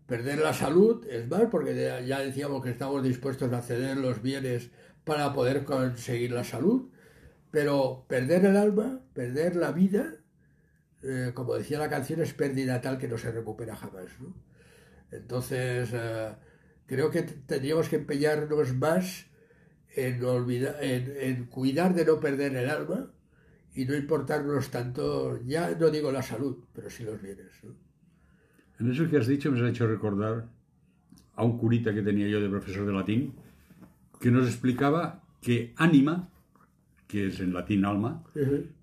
perder 0.06 0.38
la 0.38 0.52
salud 0.52 1.06
es 1.06 1.28
más, 1.28 1.44
porque 1.50 2.04
ya 2.06 2.20
decíamos 2.20 2.62
que 2.62 2.70
estamos 2.70 3.02
dispuestos 3.02 3.52
a 3.52 3.62
ceder 3.62 3.96
los 3.96 4.22
bienes 4.22 4.70
para 5.04 5.32
poder 5.32 5.64
conseguir 5.64 6.32
la 6.32 6.44
salud, 6.44 6.90
pero 7.50 8.04
perder 8.08 8.44
el 8.44 8.56
alma, 8.56 9.00
perder 9.14 9.56
la 9.56 9.72
vida, 9.72 10.14
eh, 11.02 11.32
como 11.34 11.54
decía 11.54 11.78
la 11.78 11.90
canción, 11.90 12.20
es 12.20 12.34
pérdida 12.34 12.80
tal 12.80 12.98
que 12.98 13.08
no 13.08 13.18
se 13.18 13.30
recupera 13.30 13.76
jamás. 13.76 14.08
¿no? 14.20 14.34
Entonces, 15.10 15.90
eh, 15.92 16.34
creo 16.86 17.10
que 17.10 17.22
tendríamos 17.22 17.88
que 17.88 17.96
empeñarnos 17.96 18.74
más 18.74 19.26
en, 19.94 20.24
olvidar, 20.24 20.76
en 20.82 21.46
cuidar 21.46 21.94
de 21.94 22.04
no 22.04 22.18
perder 22.20 22.56
el 22.56 22.70
alma 22.70 23.12
y 23.74 23.84
no 23.84 23.94
importarnos 23.96 24.70
tanto, 24.70 25.40
ya 25.44 25.74
no 25.78 25.90
digo 25.90 26.12
la 26.12 26.22
salud, 26.22 26.56
pero 26.74 26.90
sí 26.90 27.04
los 27.04 27.20
bienes. 27.20 27.50
¿no? 27.62 27.70
En 28.78 28.90
eso 28.90 29.08
que 29.08 29.16
has 29.16 29.26
dicho 29.26 29.50
me 29.50 29.60
has 29.60 29.70
hecho 29.70 29.86
recordar 29.86 30.48
a 31.34 31.44
un 31.44 31.58
curita 31.58 31.94
que 31.94 32.02
tenía 32.02 32.28
yo 32.28 32.40
de 32.40 32.48
profesor 32.48 32.86
de 32.86 32.92
latín, 32.92 33.32
que 34.20 34.30
nos 34.30 34.46
explicaba 34.46 35.22
que 35.40 35.72
ánima, 35.76 36.28
que 37.06 37.28
es 37.28 37.40
en 37.40 37.52
latín 37.52 37.84
alma, 37.84 38.22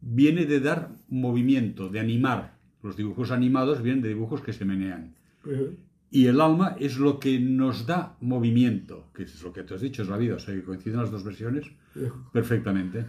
viene 0.02 0.46
de 0.46 0.60
dar 0.60 0.90
movimiento, 1.10 1.90
de 1.90 2.00
animar. 2.00 2.58
Los 2.82 2.96
dibujos 2.96 3.32
animados 3.32 3.82
vienen 3.82 4.02
de 4.02 4.10
dibujos 4.10 4.42
que 4.42 4.54
se 4.54 4.66
menean. 4.66 5.16
Y 6.12 6.26
el 6.26 6.42
alma 6.42 6.76
es 6.80 6.98
lo 6.98 7.20
que 7.20 7.40
nos 7.40 7.86
da 7.86 8.16
movimiento, 8.20 9.10
que 9.14 9.24
es 9.24 9.42
lo 9.44 9.54
que 9.54 9.64
tú 9.64 9.76
has 9.76 9.82
dicho, 9.82 10.02
es 10.02 10.10
la 10.10 10.18
vida. 10.18 10.36
O 10.36 10.40
sea, 10.40 10.56
que 10.56 10.64
coinciden 10.64 11.00
las 11.00 11.12
dos 11.12 11.24
versiones 11.24 11.66
perfectamente. 12.32 13.06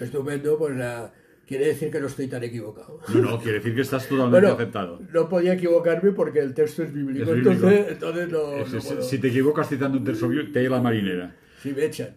Estupendo, 0.00 0.56
pues 0.58 0.76
la- 0.76 1.12
quiere 1.46 1.66
decir 1.68 1.90
que 1.90 1.98
no 2.00 2.06
estoy 2.08 2.26
tan 2.28 2.42
equivocado. 2.44 3.00
No, 3.14 3.20
no, 3.22 3.38
quiere 3.38 3.58
decir 3.58 3.74
que 3.74 3.80
estás 3.80 4.06
totalmente 4.08 4.40
Bueno, 4.40 4.54
aceptado. 4.54 5.00
no 5.12 5.28
podía 5.28 5.54
equivocarme 5.54 6.12
porque 6.12 6.40
el 6.40 6.52
texto 6.54 6.82
es 6.82 6.92
bíblico, 6.92 7.30
Es 7.30 7.36
bíblico. 7.36 7.50
Entonces, 7.52 7.86
entonces 7.90 8.28
no, 8.30 8.52
Es- 8.56 8.72
no 8.72 8.78
es- 8.78 8.84
puedo. 8.86 9.02
si 9.02 9.18
te 9.18 9.28
equivocas 9.28 9.68
citando 9.68 9.98
un 9.98 10.04
texto 10.04 10.28
bíblico, 10.28 10.52
te 10.52 10.58
hay 10.60 10.68
la 10.68 10.80
marinera. 10.82 11.36
Si 11.62 11.72
me 11.72 11.84
echan. 11.86 12.14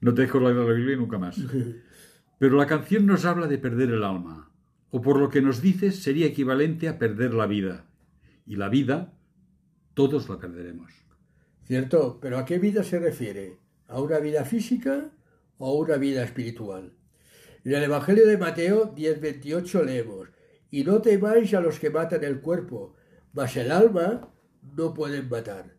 No 0.00 0.14
te 0.14 0.22
dejo 0.22 0.40
la 0.40 0.50
Biblia 0.50 0.96
nunca 0.96 1.18
más. 1.18 1.38
Pero 2.38 2.56
la 2.56 2.66
canción 2.66 3.06
nos 3.06 3.24
habla 3.24 3.46
de 3.46 3.58
perder 3.58 3.90
el 3.90 4.02
alma, 4.02 4.50
o 4.90 5.00
por 5.00 5.18
lo 5.20 5.28
que 5.28 5.40
nos 5.40 5.62
dices 5.62 6.02
sería 6.02 6.26
equivalente 6.26 6.88
a 6.88 6.98
perder 6.98 7.34
la 7.34 7.46
vida. 7.46 7.86
Y 8.44 8.56
la 8.56 8.68
vida, 8.68 9.12
todos 9.94 10.28
la 10.28 10.38
perderemos. 10.38 10.90
¿Cierto? 11.64 12.18
Pero 12.20 12.38
¿a 12.38 12.44
qué 12.44 12.58
vida 12.58 12.82
se 12.82 12.98
refiere? 12.98 13.58
¿A 13.86 14.00
una 14.00 14.18
vida 14.18 14.44
física 14.44 15.10
una 15.70 15.96
vida 15.96 16.24
espiritual? 16.24 16.92
En 17.64 17.74
el 17.74 17.84
Evangelio 17.84 18.26
de 18.26 18.38
Mateo 18.38 18.92
10:28 18.92 19.84
leemos, 19.84 20.28
y 20.72 20.82
no 20.82 21.00
temáis 21.00 21.54
a 21.54 21.60
los 21.60 21.78
que 21.78 21.90
matan 21.90 22.24
el 22.24 22.40
cuerpo, 22.40 22.96
mas 23.32 23.56
el 23.56 23.70
alma 23.70 24.32
no 24.76 24.94
pueden 24.94 25.28
matar. 25.28 25.76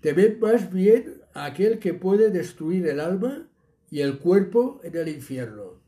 Temed 0.00 0.38
más 0.38 0.72
bien 0.72 1.20
a 1.34 1.44
aquel 1.44 1.78
que 1.78 1.94
puede 1.94 2.30
destruir 2.30 2.86
el 2.88 3.00
alma 3.00 3.48
y 3.90 4.00
el 4.00 4.18
cuerpo 4.18 4.80
en 4.82 4.96
el 4.96 5.08
infierno. 5.08 5.80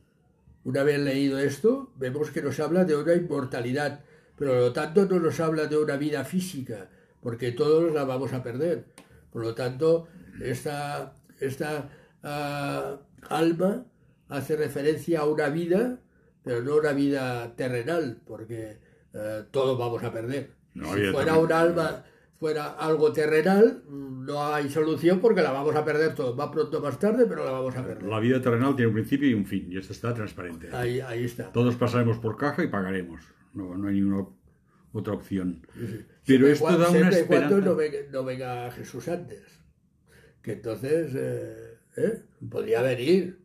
Una 0.64 0.82
vez 0.84 1.00
leído 1.00 1.38
esto, 1.38 1.92
vemos 1.96 2.30
que 2.30 2.42
nos 2.42 2.60
habla 2.60 2.84
de 2.84 2.94
una 2.94 3.14
inmortalidad, 3.14 4.04
pero 4.36 4.60
lo 4.60 4.72
tanto 4.72 5.06
no 5.06 5.18
nos 5.18 5.40
habla 5.40 5.66
de 5.66 5.76
una 5.76 5.96
vida 5.96 6.24
física, 6.24 6.88
porque 7.20 7.52
todos 7.52 7.92
la 7.92 8.04
vamos 8.04 8.32
a 8.32 8.42
perder. 8.42 8.84
Por 9.32 9.42
lo 9.42 9.54
tanto, 9.54 10.06
esta, 10.40 11.14
esta 11.40 11.90
ah, 12.22 13.00
alma 13.28 13.86
hace 14.28 14.56
referencia 14.56 15.20
a 15.20 15.26
una 15.26 15.48
vida, 15.48 16.00
pero 16.42 16.62
no 16.62 16.76
una 16.76 16.92
vida 16.92 17.54
terrenal, 17.56 18.20
porque 18.26 18.78
eh, 19.14 19.44
todos 19.50 19.78
vamos 19.78 20.02
a 20.02 20.12
perder. 20.12 20.50
No, 20.74 20.94
si 20.94 21.04
fuera 21.12 21.36
un 21.38 21.52
alma, 21.52 22.04
fuera 22.38 22.70
algo 22.72 23.12
terrenal, 23.12 23.82
no 23.88 24.52
hay 24.52 24.70
solución 24.70 25.20
porque 25.20 25.42
la 25.42 25.52
vamos 25.52 25.76
a 25.76 25.84
perder 25.84 26.14
todos, 26.14 26.34
más 26.36 26.48
pronto 26.48 26.78
o 26.78 26.80
más 26.80 26.98
tarde, 26.98 27.26
pero 27.28 27.44
la 27.44 27.52
vamos 27.52 27.76
a 27.76 27.84
perder. 27.84 28.04
La 28.04 28.20
vida 28.20 28.40
terrenal 28.40 28.74
tiene 28.74 28.88
un 28.88 28.94
principio 28.94 29.28
y 29.28 29.34
un 29.34 29.44
fin, 29.46 29.68
y 29.70 29.76
esto 29.76 29.92
está 29.92 30.14
transparente. 30.14 30.68
Ahí, 30.72 31.00
ahí 31.00 31.24
está. 31.24 31.52
Todos 31.52 31.76
pasaremos 31.76 32.18
por 32.18 32.36
caja 32.36 32.64
y 32.64 32.68
pagaremos. 32.68 33.22
No, 33.52 33.76
no 33.76 33.88
hay 33.88 34.00
ninguna 34.00 34.26
otra 34.92 35.12
opción. 35.12 35.66
Pero 35.74 36.06
Siempre 36.22 36.52
esto 36.52 36.66
da 36.66 36.90
una 36.90 36.98
cuando 36.98 37.16
esperanza. 37.16 37.56
no 37.56 37.76
venga, 37.76 37.98
no 38.10 38.24
venga 38.24 38.70
Jesús 38.70 39.08
antes. 39.08 39.42
Que 40.42 40.52
entonces 40.54 41.12
eh, 41.14 41.78
¿eh? 41.96 42.22
podría 42.50 42.82
venir. 42.82 43.38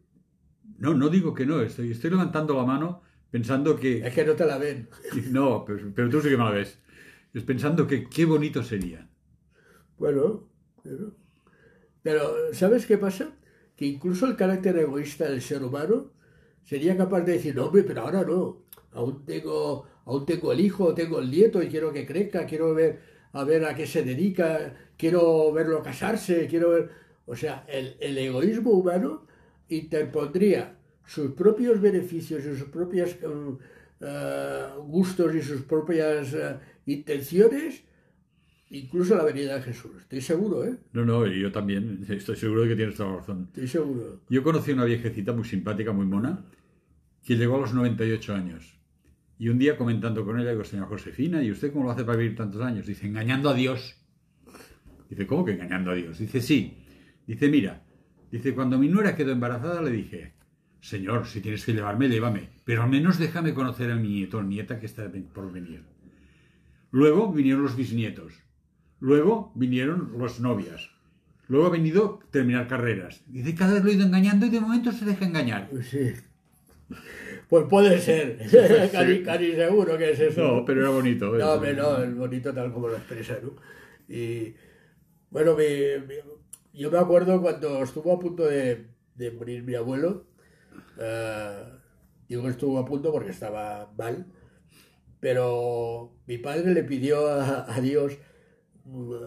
No, 0.78 0.94
no 0.94 1.10
digo 1.10 1.34
que 1.34 1.46
no, 1.46 1.62
estoy, 1.62 1.92
estoy 1.92 2.12
levantando 2.12 2.56
la 2.56 2.66
mano 2.66 3.02
pensando 3.32 3.76
que... 3.76 4.06
Es 4.06 4.14
que 4.14 4.26
no 4.26 4.34
te 4.34 4.46
la 4.46 4.58
ven. 4.58 4.90
No, 5.32 5.66
pero, 5.66 5.92
pero 5.94 6.10
tú 6.10 6.22
sí 6.22 6.30
que 6.30 6.38
me 6.38 6.44
la 6.44 6.52
ves. 6.52 6.80
Es 7.34 7.44
pensando 7.44 7.88
que 7.88 8.08
qué 8.08 8.26
bonito 8.26 8.64
sería. 8.64 9.08
Bueno, 9.98 10.48
pero, 10.84 11.16
pero 12.02 12.54
¿sabes 12.54 12.86
qué 12.86 12.98
pasa? 12.98 13.32
Que 13.76 13.86
incluso 13.86 14.28
el 14.28 14.36
carácter 14.36 14.78
egoísta 14.78 15.30
del 15.30 15.42
ser 15.42 15.64
humano 15.64 16.12
sería 16.64 16.98
capaz 16.98 17.22
de 17.22 17.34
decir, 17.34 17.56
no, 17.56 17.66
hombre, 17.66 17.84
pero 17.84 18.02
ahora 18.02 18.24
no. 18.24 18.66
Aún 18.92 19.26
tengo, 19.26 19.88
aún 20.06 20.26
tengo 20.26 20.52
el 20.52 20.60
hijo, 20.60 20.94
tengo 20.94 21.20
el 21.20 21.30
nieto 21.30 21.62
y 21.62 21.68
quiero 21.68 21.92
que 21.92 22.06
crezca, 22.06 22.46
quiero 22.46 22.74
ver 22.74 23.18
a 23.34 23.44
ver 23.44 23.66
a 23.66 23.76
qué 23.76 23.86
se 23.86 24.04
dedica, 24.04 24.74
quiero 24.98 25.52
verlo 25.54 25.84
casarse, 25.84 26.48
quiero 26.48 26.72
ver... 26.72 27.07
O 27.28 27.36
sea, 27.36 27.64
el, 27.68 27.96
el 28.00 28.18
egoísmo 28.18 28.72
humano 28.72 29.28
interpondría 29.70 30.80
sus 31.06 31.32
propios 31.32 31.80
beneficios 31.80 32.44
y 32.44 32.58
sus 32.58 32.70
propios 32.70 33.16
gustos 34.88 35.36
y 35.36 35.42
sus 35.42 35.62
propias 35.62 36.34
eh, 36.34 36.58
intenciones 36.86 37.84
Incluso 38.70 39.16
la 39.16 39.24
venida 39.24 39.56
de 39.56 39.62
Jesús. 39.62 39.92
Estoy 40.02 40.20
seguro, 40.20 40.66
¿eh? 40.66 40.78
No, 40.92 41.06
no, 41.06 41.26
yo 41.26 41.52
también. 41.52 42.06
Estoy 42.10 42.36
seguro 42.36 42.64
de 42.64 42.70
que 42.70 42.76
tienes 42.76 42.96
toda 42.96 43.12
la 43.12 43.18
razón. 43.18 43.44
Estoy 43.48 43.68
seguro. 43.68 44.22
Yo 44.30 44.44
conocí 44.44 44.72
a 44.72 44.74
una 44.74 44.84
viejecita 44.84 45.32
muy 45.32 45.46
simpática, 45.46 45.94
muy 45.94 46.06
mona, 46.06 46.44
que 47.24 47.38
llegó 47.38 47.56
a 47.56 47.62
los 47.62 47.74
98 47.74 48.36
años. 48.36 48.78
Y 49.40 49.50
un 49.50 49.58
día 49.58 49.78
comentando 49.78 50.26
con 50.26 50.40
ella, 50.40 50.52
digo, 50.52 50.66
señora 50.66 50.90
Josefina, 50.90 51.42
¿y 51.42 51.52
usted 51.52 51.72
cómo 51.72 51.86
lo 51.86 51.92
hace 51.92 52.04
para 52.04 52.18
vivir 52.18 52.36
tantos 52.36 52.62
años? 52.62 52.86
Dice, 52.86 53.08
engañando 53.08 53.50
a 53.50 53.54
Dios. 53.54 53.96
Dice, 55.10 55.26
¿cómo 55.28 55.46
que 55.46 55.54
engañando 55.54 55.92
a 55.92 55.94
Dios? 55.94 56.20
Dice, 56.20 56.42
sí. 56.42 56.78
Dice, 57.28 57.50
mira, 57.50 57.84
dice, 58.32 58.56
cuando 58.56 58.80
mi 58.80 58.88
nuera 58.88 59.16
quedó 59.16 59.32
embarazada 59.32 59.82
le 59.82 59.92
dije, 59.92 60.34
Señor, 60.82 61.28
si 61.28 61.42
tienes 61.42 61.66
que 61.66 61.74
llevarme, 61.74 62.08
llévame, 62.10 62.50
pero 62.64 62.84
al 62.84 62.90
menos 62.90 63.20
déjame 63.20 63.54
conocer 63.54 63.92
a 63.92 63.96
mi 63.96 64.08
nieto 64.10 64.38
o 64.38 64.44
nieta 64.44 64.80
que 64.80 64.86
está 64.86 65.12
por 65.34 65.52
venir. 65.52 65.84
Luego 66.92 67.32
vinieron 67.32 67.64
los 67.64 67.76
bisnietos. 67.76 68.34
Luego 69.00 69.52
vinieron 69.56 70.14
las 70.20 70.40
novias. 70.40 70.90
Luego 71.50 71.68
ha 71.68 71.70
venido 71.70 72.20
terminar 72.32 72.68
carreras. 72.68 73.22
Dice, 73.28 73.54
cada 73.56 73.74
vez 73.76 73.84
lo 73.84 73.90
he 73.90 73.94
ido 73.94 74.06
engañando 74.06 74.46
y 74.46 74.50
de 74.50 74.60
momento 74.62 74.92
se 74.92 75.06
deja 75.06 75.26
engañar. 75.26 75.70
Sí. 75.82 76.14
Pues 77.50 77.66
puede 77.70 78.00
ser. 78.00 78.38
casi, 78.92 79.24
casi 79.24 79.54
seguro 79.54 79.98
que 79.98 80.12
es 80.12 80.20
eso. 80.20 80.42
No, 80.42 80.66
pero 80.66 80.82
era 80.82 80.90
bonito. 80.90 81.36
No, 81.38 81.54
hombre, 81.54 81.74
no, 81.74 82.02
es 82.04 82.16
bonito 82.16 82.54
tal 82.54 82.72
como 82.74 82.88
lo 82.88 82.96
expresa, 82.98 83.38
¿no? 83.42 83.54
Y 84.14 84.54
bueno, 85.30 85.56
mi- 85.56 86.06
mi- 86.08 86.37
yo 86.78 86.92
me 86.92 87.00
acuerdo 87.00 87.42
cuando 87.42 87.82
estuvo 87.82 88.14
a 88.14 88.20
punto 88.20 88.46
de, 88.46 88.88
morir 89.36 89.64
mi 89.64 89.76
abuelo. 89.76 90.28
eh, 91.00 91.64
digo 92.30 92.44
que 92.44 92.50
estuvo 92.50 92.78
a 92.78 92.86
punto 92.86 93.12
porque 93.12 93.32
estaba 93.32 93.92
mal. 93.98 94.28
Pero 95.20 96.16
mi 96.28 96.38
padre 96.38 96.74
le 96.74 96.84
pidió 96.84 97.28
a, 97.28 97.74
a 97.74 97.82
Dios, 97.82 98.18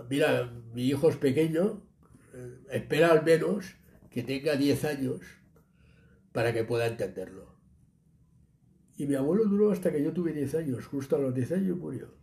mira, 0.09 0.53
mi 0.73 0.85
hijo 0.85 1.09
es 1.09 1.17
pequeño, 1.17 1.83
eh, 2.33 2.59
espera 2.71 3.11
al 3.11 3.25
menos 3.25 3.75
que 4.11 4.23
tenga 4.23 4.57
10 4.57 4.85
años 4.85 5.21
para 6.33 6.53
que 6.53 6.65
pueda 6.65 6.87
entenderlo. 6.87 7.57
Y 8.97 9.07
mi 9.07 9.15
abuelo 9.17 9.47
duró 9.47 9.73
hasta 9.73 9.91
que 9.91 10.03
yo 10.03 10.13
tuve 10.13 10.33
10 10.33 10.55
años, 10.55 10.87
justo 10.87 11.17
a 11.17 11.19
los 11.19 11.35
10 11.35 11.53
años 11.53 11.79
murió. 11.79 12.15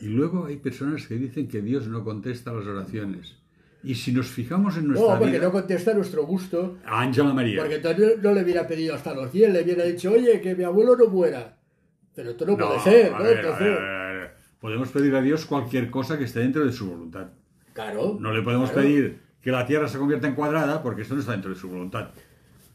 Y 0.00 0.06
luego 0.06 0.46
hay 0.46 0.56
personas 0.56 1.06
que 1.06 1.14
dicen 1.14 1.46
que 1.46 1.62
Dios 1.62 1.86
no 1.86 2.02
contesta 2.02 2.52
las 2.52 2.66
oraciones. 2.66 3.41
Y 3.84 3.94
si 3.94 4.12
nos 4.12 4.28
fijamos 4.28 4.76
en 4.76 4.84
No, 4.86 4.92
nuestra 4.92 5.18
porque 5.18 5.32
vida... 5.32 5.44
no 5.44 5.52
contesta 5.52 5.90
a 5.90 5.94
nuestro 5.94 6.24
gusto, 6.24 6.78
A 6.86 7.00
Ángela 7.02 7.32
María. 7.34 7.58
porque 7.60 7.76
entonces 7.76 8.18
no 8.22 8.32
le 8.32 8.42
hubiera 8.42 8.66
pedido 8.66 8.94
hasta 8.94 9.12
los 9.14 9.32
10, 9.32 9.52
le 9.52 9.62
hubiera 9.62 9.84
dicho, 9.84 10.12
oye, 10.12 10.40
que 10.40 10.54
mi 10.54 10.64
abuelo 10.64 10.96
no 10.96 11.06
muera. 11.08 11.56
Pero 12.14 12.30
esto 12.30 12.44
no, 12.46 12.56
puede 12.56 12.78
ser, 12.80 13.10
¿no? 13.12 13.18
ver, 13.22 13.36
a 13.38 13.40
Entonces, 13.40 13.66
ver, 13.66 13.78
a 13.78 14.12
ver. 14.12 14.30
Podemos 14.60 14.88
pedir 14.90 15.14
a 15.16 15.22
Dios 15.22 15.46
cualquier 15.46 15.90
cosa 15.90 16.16
que 16.18 16.24
esté 16.24 16.40
dentro 16.40 16.64
de 16.64 16.72
su 16.72 16.88
voluntad. 16.88 17.28
claro. 17.72 18.16
No 18.20 18.32
le 18.32 18.42
podemos 18.42 18.70
claro, 18.70 18.86
pedir 18.86 19.18
que 19.40 19.50
la 19.50 19.66
Tierra 19.66 19.88
se 19.88 19.98
convierta 19.98 20.28
en 20.28 20.34
cuadrada 20.36 20.82
porque 20.82 21.02
esto 21.02 21.14
no 21.14 21.20
está 21.20 21.32
dentro 21.32 21.50
de 21.50 21.56
su 21.56 21.68
voluntad. 21.68 22.10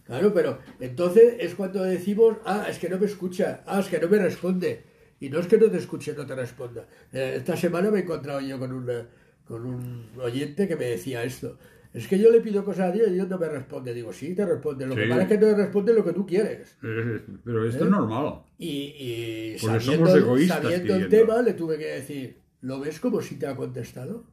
Claro, 0.05 0.33
pero 0.33 0.59
entonces 0.79 1.35
es 1.39 1.53
cuando 1.55 1.83
decimos, 1.83 2.37
ah, 2.45 2.65
es 2.69 2.79
que 2.79 2.89
no 2.89 2.97
me 2.97 3.05
escucha, 3.05 3.61
ah, 3.65 3.79
es 3.79 3.87
que 3.87 3.99
no 3.99 4.07
me 4.09 4.17
responde. 4.19 4.83
Y 5.19 5.29
no 5.29 5.39
es 5.39 5.47
que 5.47 5.57
no 5.57 5.69
te 5.69 5.77
escuche, 5.77 6.13
no 6.15 6.25
te 6.25 6.35
responda. 6.35 6.85
Eh, 7.11 7.35
esta 7.37 7.55
semana 7.57 7.89
me 7.91 7.99
he 7.99 8.01
encontrado 8.03 8.39
yo 8.41 8.59
con, 8.59 8.71
una, 8.71 9.05
con 9.47 9.65
un 9.65 10.05
oyente 10.21 10.67
que 10.67 10.75
me 10.75 10.85
decía 10.85 11.23
esto. 11.23 11.57
Es 11.93 12.07
que 12.07 12.19
yo 12.19 12.29
le 12.31 12.41
pido 12.41 12.63
cosas 12.65 12.89
a 12.89 12.91
Dios 12.91 13.07
y 13.09 13.13
Dios 13.13 13.27
no 13.29 13.39
me 13.39 13.47
responde. 13.49 13.93
Digo, 13.93 14.11
sí, 14.13 14.35
te 14.35 14.45
responde. 14.45 14.85
Lo 14.85 14.93
que 14.95 15.03
Sí. 15.03 15.09
pasa 15.09 15.21
es 15.23 15.27
que 15.29 15.35
no 15.35 15.41
te 15.47 15.55
responde 15.55 15.93
lo 15.93 16.03
que 16.05 16.13
tú 16.13 16.25
quieres. 16.27 16.77
Eh, 16.83 17.21
Pero 17.43 17.65
esto 17.65 17.83
¿Eh? 17.83 17.87
es 17.87 17.91
normal. 17.91 18.41
Y, 18.59 18.67
y 18.67 19.55
sabiendo, 19.57 20.05
somos 20.05 20.15
egoístas 20.15 20.61
sabiendo 20.61 20.95
el 20.95 21.09
tema, 21.09 21.41
le 21.41 21.53
tuve 21.53 21.77
que 21.77 21.85
decir, 21.87 22.41
¿lo 22.61 22.79
ves 22.79 22.99
como 22.99 23.21
si 23.21 23.35
te 23.39 23.47
ha 23.47 23.55
contestado? 23.55 24.25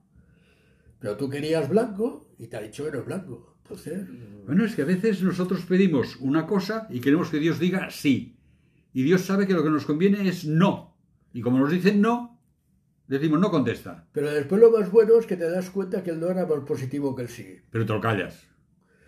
Pero 0.98 1.16
tú 1.16 1.29
querías 1.31 1.68
blanco 1.68 2.29
y 2.38 2.48
te 2.48 2.57
ha 2.57 2.61
dicho 2.61 2.85
que 2.85 2.90
no 2.92 2.98
es 2.98 3.07
blanco. 3.07 3.57
Entonces, 3.62 4.07
Bueno, 4.46 4.64
es 4.64 4.74
que 4.74 4.83
a 4.83 4.87
veces 4.87 5.22
nosotros 5.22 5.64
pedimos 5.66 6.16
una 6.20 6.46
cosa 6.46 6.87
y 6.90 7.00
queremos 7.00 7.31
que 7.31 7.38
Dios 7.38 7.59
diga 7.59 7.88
sí. 7.90 8.37
Y 8.92 9.03
Dios 9.05 9.22
sabe 9.22 9.46
que 9.46 9.55
lo 9.55 9.62
que 9.64 9.70
nos 9.70 9.87
conviene 9.87 10.29
es 10.29 10.44
no. 10.44 10.96
Y 11.33 11.40
como 11.40 11.59
nos 11.59 11.70
dicen 11.70 12.00
no, 12.00 12.34
decimos 13.07 13.38
no 13.40 13.51
contesta. 13.51 14.07
pero 14.12 14.31
después 14.33 14.61
lo 14.61 14.71
más 14.71 14.90
bueno 14.90 15.19
es 15.19 15.27
que 15.27 15.37
te 15.37 15.49
das 15.51 15.71
cuenta 15.71 16.03
que 16.03 16.11
el 16.11 16.21
no 16.21 16.29
era 16.31 16.47
más 16.47 16.61
positivo 16.67 17.14
que 17.14 17.23
el 17.23 17.29
sí. 17.29 17.59
Pero 17.71 17.85
te 17.87 17.93
lo 17.93 18.01
callas. 18.01 18.47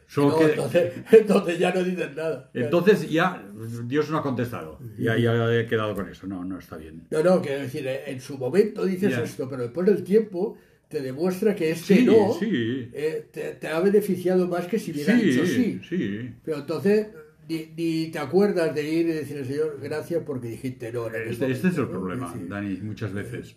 Solo 0.09 0.29
No, 0.31 0.39
que- 0.39 0.45
entonces, 0.53 0.93
entonces 1.13 1.59
ya 1.59 1.75
no 1.75 1.83
dices 1.83 2.15
nada. 2.15 2.51
Entonces 2.55 3.11
ya 3.11 3.45
Dios 3.87 4.09
no 4.11 4.19
ha 4.19 4.23
contestado. 4.23 4.79
Ya, 4.99 5.17
ya 5.19 5.53
he 5.53 5.67
quedado 5.67 5.95
con 5.97 6.09
eso. 6.09 6.27
No, 6.29 6.45
no 6.45 6.59
está 6.59 6.77
bien. 6.77 7.03
No, 7.11 7.23
no, 7.25 7.43
quiero 7.43 7.63
decir, 7.63 7.87
en 7.89 8.21
su 8.21 8.39
momento 8.39 8.85
dices 8.85 9.11
Ya. 9.17 9.23
esto, 9.25 9.49
pero 9.49 9.63
después 9.63 9.85
del 9.87 10.05
tiempo 10.05 10.57
te 10.89 11.01
demuestra 11.01 11.57
que 11.57 11.71
este 11.73 11.97
Sí, 11.97 12.05
no 12.05 12.33
sí. 12.39 12.89
eh, 12.93 13.27
te, 13.33 13.55
te 13.55 13.67
ha 13.67 13.81
beneficiado 13.81 14.47
más 14.47 14.67
que 14.69 14.79
si 14.79 14.93
hubiera 14.93 15.15
dicho 15.15 15.45
sí. 15.45 15.81
sí. 15.89 16.31
Pero 16.45 16.59
entonces 16.59 17.09
ni, 17.49 17.73
ni 17.77 18.07
te 18.13 18.21
acuerdas 18.21 18.73
de 18.77 18.89
ir 18.89 19.07
y 19.09 19.13
decirle, 19.13 19.45
Señor, 19.45 19.81
gracias 19.83 20.23
porque 20.25 20.47
dijiste 20.49 20.93
no. 20.93 21.09
Este, 21.09 21.51
este 21.51 21.69
es 21.69 21.77
el 21.79 21.87
momento", 21.89 22.27
¿no? 22.27 22.31
problema, 22.33 22.35
Dani, 22.49 22.77
muchas 22.77 23.13
veces. 23.13 23.57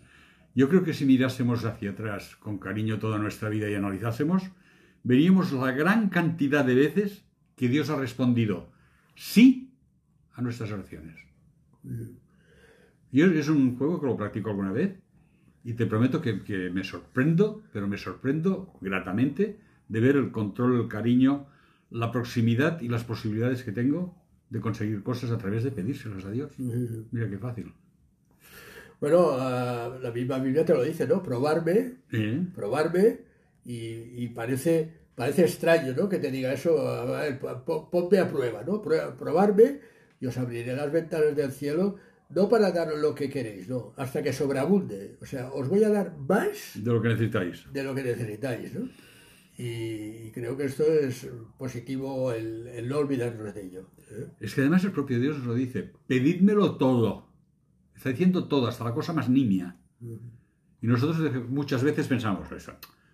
Yo 0.60 0.68
creo 0.68 0.84
que 0.84 0.94
si 0.94 1.06
mirásemos 1.06 1.64
hacia 1.64 1.92
atrás 1.92 2.36
con 2.36 2.58
cariño 2.58 3.00
toda 3.00 3.18
nuestra 3.18 3.48
vida 3.48 3.70
y 3.70 3.76
analizásemos, 3.76 4.44
veríamos 5.04 5.54
la 5.54 5.72
gran 5.72 6.10
cantidad 6.10 6.66
de 6.66 6.76
veces 6.76 7.24
que 7.56 7.70
Dios 7.70 7.90
ha 7.90 7.96
respondido 7.96 8.70
sí 9.16 9.72
a 10.34 10.42
nuestras 10.42 10.70
oraciones. 10.74 11.16
Yo 13.10 13.28
es 13.28 13.48
un 13.48 13.78
juego 13.78 14.02
que 14.02 14.08
lo 14.08 14.18
practico 14.18 14.50
alguna 14.50 14.74
vez 14.74 15.00
y 15.64 15.76
te 15.76 15.86
prometo 15.86 16.22
que, 16.22 16.44
que 16.44 16.70
me 16.70 16.84
sorprendo, 16.84 17.64
pero 17.72 17.88
me 17.88 17.98
sorprendo 17.98 18.74
gratamente 18.82 19.62
de 19.88 20.00
ver 20.02 20.18
el 20.18 20.30
control, 20.32 20.82
el 20.82 20.90
cariño, 20.90 21.48
la 21.90 22.12
proximidad 22.12 22.82
y 22.82 22.90
las 22.90 23.06
posibilidades 23.06 23.64
que 23.64 23.72
tengo 23.72 24.22
de 24.50 24.60
conseguir 24.60 25.04
cosas 25.04 25.32
a 25.32 25.38
través 25.38 25.64
de 25.64 25.72
pedírselas 25.72 26.26
a 26.26 26.32
Dios. 26.32 26.52
Mira 26.60 27.30
qué 27.30 27.38
fácil. 27.38 27.72
Bueno, 29.00 29.30
ah, 29.32 29.98
la 30.02 30.12
misma 30.12 30.40
Biblia 30.40 30.66
te 30.66 30.74
lo 30.74 30.84
dice, 30.84 31.08
¿no? 31.08 31.24
Probarme, 31.24 31.96
probarme 32.54 33.20
y, 33.66 34.24
y 34.24 34.28
parece, 34.30 34.92
parece 35.16 35.44
extraño, 35.44 35.94
¿no? 35.96 36.10
Que 36.10 36.18
te 36.20 36.30
diga 36.32 36.52
eso, 36.52 36.88
a 36.88 37.06
ver, 37.22 37.40
po- 37.40 37.64
po- 37.66 37.90
ponme 37.90 38.18
a 38.20 38.28
prueba, 38.30 38.64
¿no? 38.66 38.82
Probarme 38.82 39.80
y 40.20 40.26
os 40.26 40.38
abriré 40.38 40.76
las 40.76 40.92
ventanas 40.92 41.34
del 41.36 41.52
cielo, 41.52 41.96
no 42.30 42.50
para 42.50 42.72
daros 42.72 43.00
lo 43.00 43.16
que 43.16 43.30
queréis, 43.30 43.70
no, 43.70 43.94
hasta 43.96 44.22
que 44.22 44.34
sobreabunde. 44.34 45.16
O 45.22 45.26
sea, 45.26 45.50
os 45.52 45.70
voy 45.70 45.84
a 45.86 45.90
dar 45.90 46.18
más 46.18 46.72
De 46.76 46.92
lo 46.92 47.02
que 47.02 47.08
necesitáis. 47.10 47.72
de 47.72 47.84
lo 47.84 47.96
que 47.96 48.04
necesitáis, 48.04 48.74
¿no? 48.76 48.90
Y 49.58 50.32
creo 50.32 50.56
que 50.56 50.66
esto 50.66 50.84
es 50.84 51.28
positivo 51.58 52.32
el, 52.32 52.68
el 52.68 52.88
no 52.88 52.98
olvidarnos 53.00 53.54
de 53.54 53.66
ello. 53.66 53.90
¿eh? 54.12 54.28
Es 54.40 54.54
que 54.56 54.62
además 54.62 54.84
el 54.86 54.92
propio 54.92 55.20
Dios 55.20 55.38
nos 55.40 55.48
lo 55.48 55.54
dice, 55.54 55.90
pedídmelo 56.08 56.78
todo. 56.78 57.29
Está 58.00 58.12
diciendo 58.12 58.46
todo, 58.48 58.66
hasta 58.68 58.86
la 58.86 58.94
cosa 58.94 59.12
más 59.12 59.28
nimia. 59.28 59.76
Y 60.82 60.88
nosotros 60.88 61.20
muchas 61.50 61.84
veces 61.84 62.08
pensamos, 62.08 62.50
eso, 62.54 62.72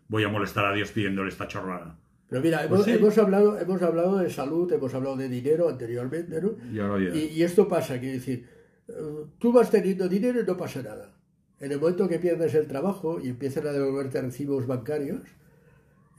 voy 0.08 0.24
a 0.24 0.28
molestar 0.28 0.64
a 0.66 0.74
Dios 0.76 0.92
pidiéndole 0.92 1.30
esta 1.30 1.48
chorrada. 1.48 1.98
Pero 2.30 2.40
mira, 2.44 2.64
hemos, 2.64 2.84
Pues 2.84 2.86
sí. 2.86 2.92
hemos 3.02 3.18
hablado, 3.18 3.60
hemos 3.60 3.82
hablado 3.82 4.18
de 4.20 4.30
salud, 4.30 4.72
hemos 4.72 4.94
hablado 4.94 5.16
de 5.18 5.28
dinero 5.28 5.70
anteriormente, 5.70 6.40
¿no? 6.40 6.52
Y 6.72 6.78
ahora 6.80 7.04
ya. 7.04 7.16
Y, 7.16 7.30
y 7.34 7.42
esto 7.42 7.68
pasa, 7.68 8.00
quiero 8.00 8.14
decir, 8.14 8.48
eh, 8.88 8.94
tú 9.40 9.52
vas 9.52 9.72
teniendo 9.72 10.08
dinero 10.08 10.40
y 10.40 10.46
no 10.46 10.56
pasa 10.56 10.84
nada. 10.84 11.18
En 11.60 11.72
el 11.72 11.80
momento 11.80 12.08
que 12.08 12.20
pierdes 12.20 12.54
el 12.54 12.68
trabajo 12.68 13.20
y 13.20 13.30
empiezan 13.30 13.66
a 13.66 13.72
devolverte 13.72 14.22
recibos 14.22 14.68
bancarios, 14.68 15.22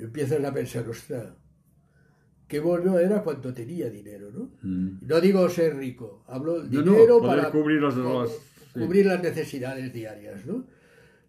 empiezas 0.01 0.45
a 0.45 0.53
pensar, 0.53 0.89
ostras, 0.89 1.29
qué 2.49 2.59
bueno 2.59 2.99
era 2.99 3.23
cuando 3.23 3.55
tenía 3.55 3.89
dinero, 3.91 4.31
¿no? 4.33 4.51
Mm. 4.63 4.99
No 5.07 5.21
digo 5.21 5.49
ser 5.51 5.77
rico, 5.77 6.25
hablo 6.27 6.57
No, 6.57 6.63
no, 6.65 6.69
dinero 6.93 7.21
poder 7.21 7.37
para 7.39 7.51
cubrir 7.53 7.81
co- 7.81 8.23
las- 8.25 8.56
sí. 8.77 8.85
cubrir 8.85 9.07
las 9.07 9.23
necesidades 9.23 9.93
diarias, 9.93 10.45
¿no? 10.47 10.67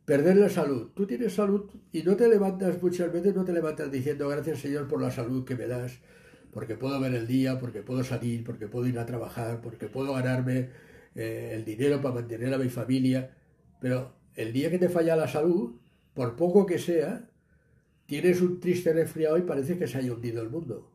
Perder 0.06 0.38
la 0.38 0.50
salud. 0.50 0.90
Tú 0.94 1.06
tienes 1.06 1.34
salud 1.34 1.70
y 1.92 2.04
no 2.04 2.16
te 2.16 2.28
levantas 2.30 2.82
muchas 2.82 3.12
veces, 3.12 3.36
no 3.36 3.44
te 3.44 3.54
levantas 3.54 3.92
diciendo 3.92 4.30
gracias 4.30 4.60
Señor 4.60 4.88
por 4.88 5.02
la 5.02 5.12
salud 5.12 5.44
que 5.44 5.56
me 5.56 5.68
das, 5.68 6.00
porque 6.52 6.76
puedo 6.76 7.00
ver 7.00 7.14
el 7.14 7.28
día, 7.28 7.60
porque 7.60 7.82
puedo 7.82 8.04
salir, 8.04 8.44
porque 8.44 8.68
puedo 8.68 8.88
ir 8.88 8.98
a 9.00 9.06
trabajar, 9.06 9.62
porque 9.62 9.88
puedo 9.88 10.14
ganarme 10.14 10.70
eh, 11.16 11.52
el 11.56 11.66
dinero 11.66 12.02
para 12.02 12.16
mantener 12.16 12.54
a 12.54 12.58
mi 12.58 12.70
familia. 12.70 13.36
Pero 13.82 14.14
el 14.36 14.54
día 14.54 14.70
que 14.72 14.80
te 14.80 14.88
falla 14.88 15.16
la 15.16 15.28
salud, 15.28 15.76
por 16.14 16.36
poco 16.36 16.66
que 16.66 16.80
sea, 16.80 17.30
tienes 18.06 18.42
un 18.42 18.60
triste 18.60 18.94
resfriado 18.94 19.38
y 19.38 19.42
parece 19.42 19.78
que 19.78 19.88
se 19.88 19.98
haya 19.98 20.14
hundido 20.14 20.42
el 20.42 20.50
mundo. 20.50 20.90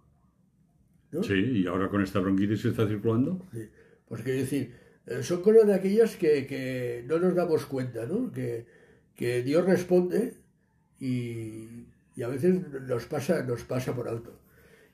¿no? 1.12 1.22
Sí, 1.22 1.34
y 1.34 1.66
ahora 1.66 1.88
con 1.88 2.02
esta 2.02 2.18
bronquitis 2.18 2.62
que 2.62 2.68
está 2.68 2.88
circulando. 2.88 3.46
Sí. 3.52 3.68
Pues 4.08 4.22
quiero 4.22 4.40
decir, 4.40 4.74
son 5.22 5.42
cosas 5.42 5.66
de 5.66 5.74
aquellas 5.74 6.16
que, 6.16 6.46
que 6.46 7.04
no 7.06 7.18
nos 7.18 7.34
damos 7.34 7.66
cuenta, 7.66 8.06
¿no? 8.06 8.30
Que, 8.32 8.66
que 9.14 9.42
Dios 9.42 9.64
responde 9.66 10.34
y, 11.00 11.86
y 12.16 12.22
a 12.22 12.28
veces 12.28 12.60
nos 12.86 13.06
pasa, 13.06 13.42
nos 13.42 13.64
pasa 13.64 13.94
por 13.94 14.08
alto. 14.08 14.38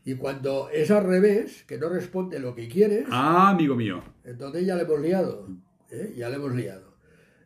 Y 0.04 0.14
cuando 0.14 0.70
es 0.70 0.90
al 0.90 1.04
revés, 1.04 1.64
que 1.66 1.76
no 1.76 1.88
responde 1.90 2.38
lo 2.38 2.54
que 2.54 2.68
quieres, 2.68 3.06
Ah, 3.10 3.50
amigo 3.50 3.74
mío. 3.74 4.02
entonces 4.24 4.64
ya 4.64 4.74
le 4.76 4.82
hemos 4.82 5.00
liado, 5.00 5.48
¿eh? 5.90 6.14
ya 6.16 6.30
le 6.30 6.36
hemos 6.36 6.54
liado. 6.54 6.94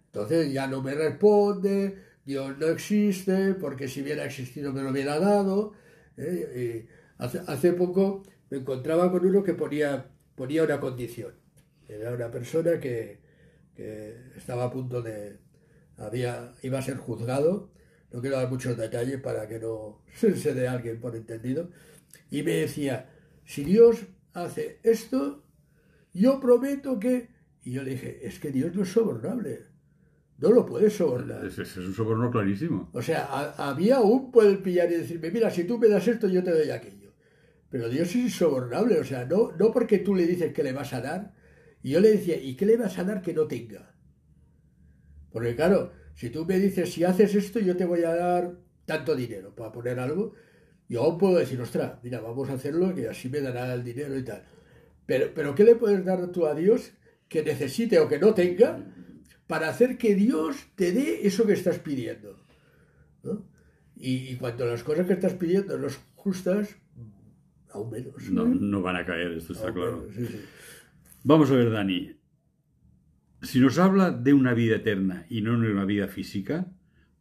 Entonces 0.07 0.53
ya 0.53 0.67
no 0.69 0.83
me 0.83 0.95
responde, 0.95 1.99
Dios 2.25 2.57
no 2.59 2.67
existe, 2.69 3.55
porque 3.55 3.89
si 3.89 4.03
hubiera 4.03 4.25
existido 4.25 4.73
me 4.73 4.83
lo 4.83 4.91
hubiera 4.91 5.19
dado. 5.19 5.73
¿eh? 6.17 6.87
Y 6.87 7.23
hace, 7.23 7.41
hace 7.47 7.73
poco 7.73 8.23
me 8.51 8.59
encontraba 8.59 9.11
con 9.11 9.27
uno 9.27 9.43
que 9.43 9.55
ponía, 9.55 10.07
ponía 10.37 10.63
una 10.63 10.79
condición. 10.79 11.33
Era 12.01 12.13
una 12.15 12.31
persona 12.31 12.79
que, 12.81 13.21
que 13.75 14.17
estaba 14.37 14.65
a 14.65 14.71
punto 14.71 15.03
de... 15.03 15.39
Había, 15.97 16.53
iba 16.63 16.79
a 16.79 16.83
ser 16.83 16.97
juzgado, 16.97 17.71
no 18.11 18.21
quiero 18.21 18.37
dar 18.37 18.49
muchos 18.51 18.77
detalles 18.77 19.21
para 19.21 19.47
que 19.47 19.59
no 19.61 20.03
se 20.15 20.55
dé 20.55 20.67
alguien 20.69 21.01
por 21.01 21.15
entendido, 21.17 21.71
y 22.31 22.43
me 22.43 22.53
decía, 22.53 23.11
si 23.45 23.63
Dios 23.65 23.99
hace 24.33 24.81
esto, 24.83 25.45
yo 26.13 26.41
prometo 26.41 26.99
que... 26.99 27.29
Y 27.65 27.73
yo 27.73 27.83
le 27.83 27.93
dije, 27.93 28.27
es 28.27 28.41
que 28.41 28.51
Dios 28.51 28.75
no 28.75 28.83
es 28.83 28.89
sobornable. 28.89 29.61
No 30.39 30.51
lo 30.51 30.67
puedes 30.67 30.95
sobornar. 30.95 31.45
Es, 31.45 31.59
es 31.59 31.77
un 31.77 31.95
soborno 31.95 32.29
clarísimo. 32.31 32.91
O 32.93 33.01
sea, 33.01 33.25
a- 33.31 33.71
había 33.71 34.01
un 34.01 34.33
poder 34.33 34.61
pillar 34.63 34.91
y 34.91 34.97
decirme, 34.97 35.31
mira, 35.31 35.51
si 35.51 35.63
tú 35.65 35.79
me 35.79 35.87
das 35.89 36.09
esto, 36.09 36.27
yo 36.27 36.43
te 36.43 36.51
doy 36.51 36.71
aquello. 36.71 37.13
Pero 37.71 37.89
Dios 37.89 38.09
es 38.09 38.17
insobornable, 38.17 38.99
o 38.99 39.05
sea, 39.05 39.25
no, 39.27 39.53
no 39.53 39.71
porque 39.71 39.99
tú 39.99 40.15
le 40.17 40.27
dices 40.27 40.53
que 40.53 40.65
le 40.65 40.73
vas 40.73 40.93
a 40.93 41.01
dar. 41.01 41.35
Y 41.83 41.91
yo 41.91 42.01
le 42.01 42.11
decía, 42.13 42.37
¿y 42.41 42.55
qué 42.57 42.67
le 42.67 42.77
vas 42.77 42.99
a 42.99 43.05
dar 43.05 43.23
que 43.23 43.35
no 43.35 43.47
tenga? 43.47 43.95
Porque 45.33 45.57
claro, 45.57 45.93
si 46.15 46.31
tú 46.31 46.45
me 46.45 46.59
dices, 46.59 46.93
si 46.93 47.05
haces 47.05 47.35
esto, 47.35 47.59
yo 47.59 47.77
te 47.77 47.85
voy 47.85 48.05
a 48.05 48.15
dar 48.15 48.55
tanto 48.85 49.15
dinero 49.17 49.55
para 49.55 49.73
poner 49.73 49.99
algo, 49.99 50.35
yo 50.89 51.03
aún 51.03 51.19
puedo 51.19 51.39
decir, 51.39 51.61
ostras, 51.61 51.95
mira, 52.03 52.21
vamos 52.21 52.51
a 52.51 52.55
hacerlo, 52.55 52.95
que 52.95 53.09
así 53.09 53.29
me 53.29 53.41
dará 53.41 53.73
el 53.75 53.83
dinero 53.83 54.17
y 54.17 54.25
tal. 54.25 54.45
Pero, 55.07 55.33
pero 55.35 55.55
¿qué 55.55 55.65
le 55.65 55.75
puedes 55.75 56.05
dar 56.05 56.31
tú 56.31 56.47
a 56.47 56.55
Dios 56.55 56.93
que 57.29 57.43
necesite 57.43 57.99
o 57.99 58.09
que 58.09 58.19
no 58.19 58.35
tenga 58.35 58.85
para 59.47 59.69
hacer 59.69 59.99
que 59.99 60.15
Dios 60.15 60.57
te 60.77 60.93
dé 60.93 61.27
eso 61.27 61.47
que 61.47 61.55
estás 61.55 61.79
pidiendo? 61.79 62.39
¿no? 63.23 63.45
Y, 63.97 64.29
y 64.33 64.37
cuando 64.37 64.67
las 64.67 64.83
cosas 64.85 65.07
que 65.07 65.15
estás 65.15 65.35
pidiendo 65.35 65.79
no 65.79 65.89
son 65.89 66.03
justas, 66.15 66.77
aún 67.71 67.91
menos. 67.91 68.31
No, 68.31 68.45
no 68.45 68.83
van 68.83 68.97
a 68.97 69.05
caer, 69.07 69.33
esto 69.33 69.55
está 69.55 69.67
Aún 69.69 69.75
claro. 69.75 69.97
menos, 69.99 70.15
sí, 70.15 70.27
sí. 70.27 70.41
Vamos 71.25 71.53
a 71.53 71.55
ver, 71.55 71.71
Dani. 71.71 72.17
Si 73.43 73.61
nos 73.61 73.79
habla 73.79 74.11
de 74.11 74.33
una 74.33 74.55
vida 74.55 74.77
eterna 74.77 75.25
y 75.31 75.41
no 75.41 75.53
de 75.61 75.71
una 75.71 75.85
vida 75.85 76.09
física, 76.09 76.67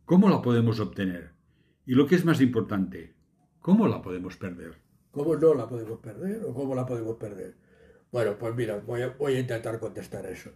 ¿cómo 0.05 0.27
la 0.27 0.41
podemos 0.41 0.79
obtener? 0.79 1.33
Y 1.85 1.93
lo 1.93 2.07
que 2.07 2.15
es 2.15 2.25
más 2.25 2.41
importante, 2.41 3.13
¿cómo 3.59 3.87
la 3.87 4.01
podemos 4.01 4.37
perder? 4.37 4.79
¿Cómo 5.11 5.35
no 5.35 5.53
la 5.53 5.67
podemos 5.69 5.99
perder 5.99 6.41
o 6.47 6.53
cómo 6.53 6.73
la 6.73 6.87
podemos 6.87 7.17
perder? 7.17 7.55
Bueno, 8.11 8.39
pues 8.39 8.55
mira, 8.55 8.79
voy 8.79 9.03
a, 9.03 9.39
intentar 9.39 9.79
contestar 9.79 10.25
eso. 10.25 10.49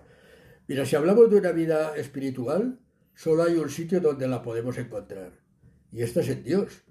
Mira, 0.68 0.84
si 0.84 0.96
hablamos 0.96 1.30
de 1.30 1.38
una 1.38 1.52
vida 1.52 1.96
espiritual, 1.98 2.80
solo 3.14 3.44
hay 3.44 3.58
un 3.58 3.70
sitio 3.70 4.00
donde 4.00 4.28
la 4.28 4.42
podemos 4.42 4.76
encontrar. 4.80 5.34
Y 5.92 6.02
este 6.02 6.22
es 6.22 6.30
en 6.30 6.44
Dios. 6.44 6.82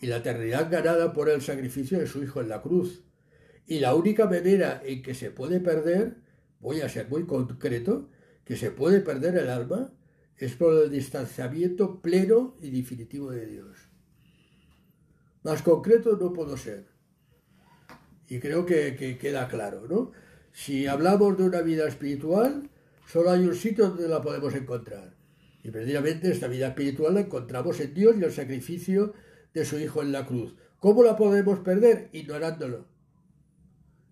Y 0.00 0.06
la 0.06 0.16
eternidad 0.16 0.68
ganada 0.68 1.12
por 1.12 1.28
el 1.28 1.42
sacrificio 1.42 2.00
de 2.00 2.08
su 2.08 2.24
Hijo 2.24 2.40
en 2.40 2.48
la 2.48 2.60
cruz. 2.60 3.04
Y 3.66 3.80
la 3.80 3.94
única 3.94 4.26
manera 4.26 4.82
en 4.84 5.02
que 5.02 5.14
se 5.14 5.30
puede 5.30 5.60
perder, 5.60 6.16
voy 6.60 6.80
a 6.80 6.88
ser 6.88 7.08
muy 7.08 7.24
concreto, 7.26 8.08
que 8.44 8.56
se 8.56 8.70
puede 8.70 9.00
perder 9.00 9.36
el 9.36 9.48
alma, 9.48 9.92
es 10.36 10.54
por 10.54 10.74
el 10.74 10.90
distanciamiento 10.90 12.00
pleno 12.00 12.56
y 12.60 12.70
definitivo 12.70 13.30
de 13.30 13.46
Dios. 13.46 13.78
Más 15.44 15.62
concreto 15.62 16.16
no 16.16 16.32
puedo 16.32 16.56
ser. 16.56 16.86
Y 18.28 18.40
creo 18.40 18.66
que, 18.66 18.96
que 18.96 19.18
queda 19.18 19.48
claro, 19.48 19.86
¿no? 19.88 20.12
Si 20.52 20.86
hablamos 20.86 21.38
de 21.38 21.44
una 21.44 21.62
vida 21.62 21.86
espiritual, 21.86 22.68
solo 23.06 23.30
hay 23.30 23.46
un 23.46 23.54
sitio 23.54 23.88
donde 23.88 24.08
la 24.08 24.20
podemos 24.20 24.54
encontrar. 24.54 25.14
Y 25.62 25.70
precisamente 25.70 26.30
esta 26.30 26.48
vida 26.48 26.68
espiritual 26.68 27.14
la 27.14 27.20
encontramos 27.20 27.78
en 27.80 27.94
Dios 27.94 28.16
y 28.18 28.24
el 28.24 28.32
sacrificio 28.32 29.14
de 29.54 29.64
su 29.64 29.78
Hijo 29.78 30.02
en 30.02 30.12
la 30.12 30.26
cruz. 30.26 30.54
¿Cómo 30.78 31.04
la 31.04 31.16
podemos 31.16 31.60
perder? 31.60 32.08
Ignorándolo. 32.12 32.91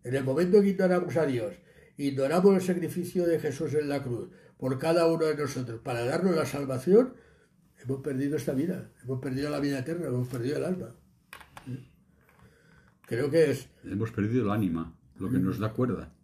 En 0.05 0.15
el 0.15 0.25
momento 0.25 0.59
en 0.59 0.63
que 0.65 0.71
ignoramos 0.71 1.17
a 1.17 1.27
Dios, 1.27 1.55
ignoramos 1.97 2.55
el 2.55 2.63
sacrificio 2.63 3.27
de 3.27 3.39
Jesús 3.39 3.75
en 3.75 3.89
la 3.89 4.03
cruz 4.03 4.31
por 4.57 4.79
cada 4.79 5.07
uno 5.07 5.27
de 5.27 5.37
nosotros 5.37 5.81
para 5.81 6.05
darnos 6.05 6.37
la 6.37 6.47
salvación, 6.47 7.15
hemos 7.83 8.01
perdido 8.03 8.37
esta 8.37 8.53
vida, 8.53 8.91
hemos 9.03 9.21
perdido 9.21 9.51
la 9.51 9.61
vida 9.61 9.79
eterna, 9.79 10.07
hemos 10.07 10.29
perdido 10.29 10.59
el 10.59 10.65
alma. 10.65 10.95
Creo 13.07 13.31
que 13.31 13.51
es, 13.51 13.69
Hemos 13.85 14.13
perdido 14.13 14.45
el 14.45 14.51
ánima, 14.51 14.95
lo 15.19 15.31
que 15.31 15.39
nos 15.39 15.59
da 15.59 15.73
cuerda. 15.73 16.15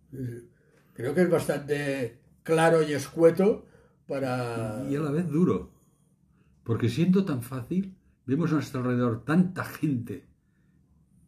creo 0.94 1.14
que 1.14 1.22
es 1.22 1.30
bastante 1.30 2.20
claro 2.42 2.82
y 2.82 2.92
escueto 2.92 3.66
para... 4.06 4.86
Y 4.88 4.96
a 4.96 5.00
la 5.00 5.10
vez 5.10 5.28
duro. 5.28 5.72
Porque 6.62 6.88
siendo 6.88 7.24
tan 7.24 7.42
fácil, 7.42 7.96
vemos 8.24 8.50
a 8.52 8.54
nuestro 8.54 8.80
alrededor 8.80 9.24
tanta 9.24 9.64
gente 9.64 10.26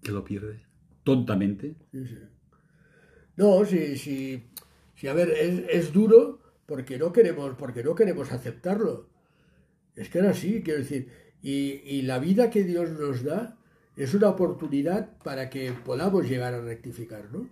que 0.03 0.13
lo 0.13 0.25
pierde 0.25 0.67
tontamente. 1.05 1.75
Sí, 1.91 2.07
sí. 2.07 2.19
No, 3.39 3.65
sí, 3.65 3.97
sí, 3.97 4.43
sí, 4.97 5.09
a 5.09 5.15
ver, 5.15 5.31
es, 5.31 5.63
es 5.71 5.93
duro 5.93 6.41
porque 6.67 6.99
no 6.99 7.13
queremos, 7.13 7.55
porque 7.57 7.83
no 7.83 7.95
queremos 7.95 8.31
aceptarlo. 8.33 9.07
Es 9.97 10.09
que 10.11 10.19
era 10.19 10.31
así, 10.31 10.63
quiero 10.63 10.81
decir, 10.81 11.09
y, 11.43 11.81
y 11.85 12.03
la 12.03 12.19
vida 12.19 12.51
que 12.51 12.65
Dios 12.65 12.91
nos 12.91 13.23
da 13.25 13.57
es 13.97 14.13
una 14.15 14.29
oportunidad 14.29 15.17
para 15.25 15.51
que 15.51 15.73
podamos 15.73 16.29
llegar 16.29 16.53
a 16.55 16.61
rectificar, 16.61 17.25
¿no? 17.33 17.49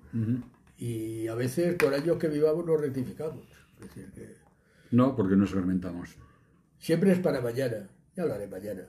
Y 0.79 1.27
a 1.29 1.35
veces 1.35 1.75
por 1.77 1.95
años 1.95 2.19
que 2.19 2.29
vivamos 2.29 2.65
no 2.67 2.77
rectificamos. 2.77 3.45
Es 3.81 3.87
decir, 3.89 4.11
que 4.15 4.35
No, 4.91 5.17
porque 5.17 5.37
nos 5.37 5.51
fermentamos. 5.51 6.11
siempre 6.79 7.13
es 7.13 7.19
para 7.21 7.41
mañana, 7.41 7.89
ya 8.17 8.27
lo 8.27 8.35
haré 8.35 8.47
mañana. 8.47 8.83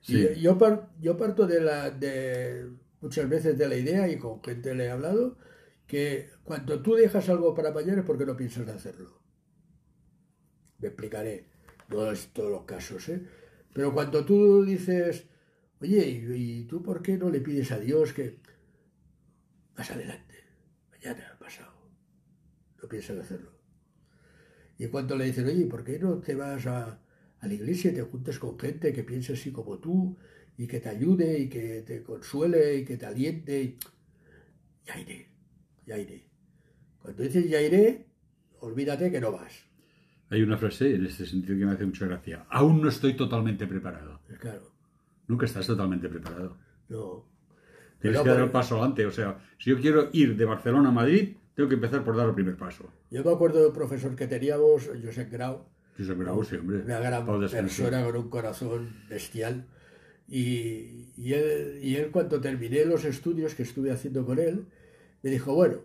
Sí. 0.00 0.26
Y 0.36 0.40
yo, 0.40 0.56
par- 0.58 0.88
yo 1.00 1.16
parto 1.16 1.46
de 1.46 1.60
la 1.60 1.90
de 1.90 2.66
muchas 3.02 3.28
veces 3.28 3.56
de 3.58 3.68
la 3.68 3.76
idea 3.76 4.08
y 4.08 4.16
con 4.18 4.42
gente 4.42 4.74
le 4.74 4.86
he 4.86 4.90
hablado 4.90 5.36
que 5.90 6.30
cuando 6.44 6.80
tú 6.80 6.94
dejas 6.94 7.28
algo 7.28 7.52
para 7.52 7.72
mañana 7.72 8.02
es 8.02 8.06
porque 8.06 8.24
no 8.24 8.36
piensas 8.36 8.68
hacerlo. 8.68 9.20
Me 10.78 10.86
explicaré, 10.86 11.48
no 11.88 12.08
es 12.12 12.28
todos 12.28 12.48
los 12.48 12.62
casos, 12.62 13.08
¿eh? 13.08 13.26
Pero 13.72 13.92
cuando 13.92 14.24
tú 14.24 14.64
dices, 14.64 15.26
oye, 15.80 16.06
¿y, 16.08 16.64
tú 16.66 16.80
por 16.80 17.02
qué 17.02 17.18
no 17.18 17.28
le 17.28 17.40
pides 17.40 17.72
a 17.72 17.80
Dios 17.80 18.12
que 18.12 18.38
más 19.76 19.90
adelante, 19.90 20.36
mañana, 20.92 21.36
pasado, 21.40 21.72
no 22.80 22.88
piensas 22.88 23.18
hacerlo? 23.18 23.50
Y 24.78 24.86
cuando 24.86 25.16
le 25.16 25.24
dicen, 25.24 25.46
oye, 25.48 25.66
¿por 25.66 25.82
qué 25.82 25.98
no 25.98 26.20
te 26.20 26.36
vas 26.36 26.68
a, 26.68 27.00
la 27.42 27.52
iglesia 27.52 27.90
y 27.90 27.94
te 27.94 28.02
juntas 28.02 28.38
con 28.38 28.56
gente 28.56 28.92
que 28.92 29.02
piensa 29.02 29.32
así 29.32 29.50
como 29.50 29.80
tú 29.80 30.16
y 30.56 30.68
que 30.68 30.78
te 30.78 30.88
ayude 30.88 31.36
y 31.40 31.48
que 31.48 31.82
te 31.82 32.04
consuele 32.04 32.76
y 32.76 32.84
que 32.84 32.96
te 32.96 33.06
aliente? 33.06 33.60
Y... 33.60 33.78
Iré, 35.00 35.29
ya 35.86 35.98
iré. 35.98 36.26
Cuando 37.02 37.22
dices 37.22 37.48
ya 37.48 37.60
iré, 37.60 38.06
olvídate 38.60 39.10
que 39.10 39.20
no 39.20 39.32
vas. 39.32 39.52
Hay 40.28 40.42
una 40.42 40.56
frase 40.56 40.94
en 40.94 41.06
este 41.06 41.26
sentido 41.26 41.58
que 41.58 41.64
me 41.66 41.72
hace 41.72 41.84
mucha 41.86 42.06
gracia. 42.06 42.46
Aún 42.50 42.80
no 42.80 42.88
estoy 42.88 43.14
totalmente 43.14 43.66
preparado. 43.66 44.20
Claro, 44.38 44.70
Nunca 45.26 45.46
estás 45.46 45.66
totalmente 45.66 46.08
preparado. 46.08 46.56
no. 46.88 47.28
Tienes 48.00 48.18
No, 48.18 48.24
que 48.24 48.30
dar 48.30 48.40
el 48.40 48.50
paso 48.50 48.76
adelante. 48.76 49.04
O 49.04 49.10
sea, 49.10 49.38
si 49.58 49.68
yo 49.70 49.78
quiero 49.78 50.08
ir 50.12 50.34
de 50.34 50.46
Barcelona 50.46 50.88
a 50.88 50.92
Madrid, 50.92 51.36
tengo 51.54 51.68
que 51.68 51.74
empezar 51.74 52.02
por 52.02 52.16
dar 52.16 52.28
el 52.28 52.34
primer 52.34 52.56
paso. 52.56 52.90
Yo 53.10 53.22
me 53.22 53.30
acuerdo 53.30 53.60
de 53.60 53.66
un 53.66 53.74
profesor 53.74 54.16
que 54.16 54.26
teníamos, 54.26 54.88
Josep 55.04 55.30
Grau, 55.30 55.66
Josep 55.98 56.18
Grau, 56.18 56.42
sí, 56.42 56.56
hombre. 56.56 56.78
una 56.78 56.98
gran 56.98 57.26
persona 57.26 58.02
con 58.02 58.16
un 58.16 58.30
corazón 58.30 58.88
bestial. 59.10 59.66
Y, 60.28 61.12
y 61.18 61.34
él, 61.34 61.78
y 61.82 61.96
él 61.96 62.10
cuando 62.10 62.40
terminé 62.40 62.86
los 62.86 63.04
estudios 63.04 63.54
que 63.54 63.64
estuve 63.64 63.90
haciendo 63.90 64.24
con 64.24 64.38
él, 64.38 64.64
me 65.22 65.30
dijo, 65.30 65.54
bueno, 65.54 65.78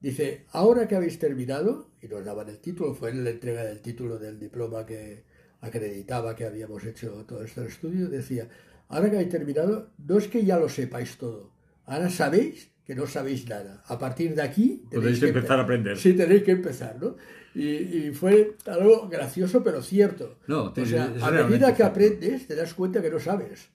dice, 0.00 0.46
ahora 0.50 0.88
que 0.88 0.96
habéis 0.96 1.18
terminado, 1.18 1.90
y 2.00 2.08
nos 2.08 2.24
daban 2.24 2.48
el 2.48 2.58
título, 2.58 2.94
fue 2.94 3.10
en 3.10 3.24
la 3.24 3.30
entrega 3.30 3.64
del 3.64 3.80
título 3.80 4.18
del 4.18 4.38
diploma 4.38 4.84
que 4.86 5.24
acreditaba 5.60 6.34
que 6.34 6.44
habíamos 6.44 6.84
hecho 6.84 7.24
todo 7.26 7.44
este 7.44 7.64
estudio, 7.66 8.08
decía, 8.08 8.48
ahora 8.88 9.08
que 9.10 9.16
habéis 9.16 9.30
terminado, 9.30 9.90
no 9.98 10.18
es 10.18 10.28
que 10.28 10.44
ya 10.44 10.58
lo 10.58 10.68
sepáis 10.68 11.16
todo, 11.18 11.52
ahora 11.86 12.10
sabéis 12.10 12.70
que 12.84 12.96
no 12.96 13.06
sabéis 13.06 13.48
nada. 13.48 13.82
A 13.86 13.96
partir 13.96 14.34
de 14.34 14.42
aquí 14.42 14.82
Podéis 14.90 15.20
que 15.20 15.28
empezar 15.28 15.60
a 15.60 15.62
aprender. 15.62 15.96
Sí, 15.96 16.14
tenéis 16.14 16.42
que 16.42 16.50
empezar, 16.50 17.00
¿no? 17.00 17.16
Y, 17.54 17.68
y 18.08 18.10
fue 18.12 18.56
algo 18.66 19.08
gracioso, 19.08 19.62
pero 19.62 19.82
cierto. 19.82 20.38
No, 20.48 20.72
te- 20.72 20.82
o 20.82 20.86
sea, 20.86 21.12
es 21.14 21.22
a 21.22 21.30
medida 21.30 21.68
que 21.70 21.76
cierto. 21.76 21.84
aprendes, 21.92 22.46
te 22.48 22.56
das 22.56 22.74
cuenta 22.74 23.00
que 23.00 23.10
no 23.10 23.20
sabes. 23.20 23.68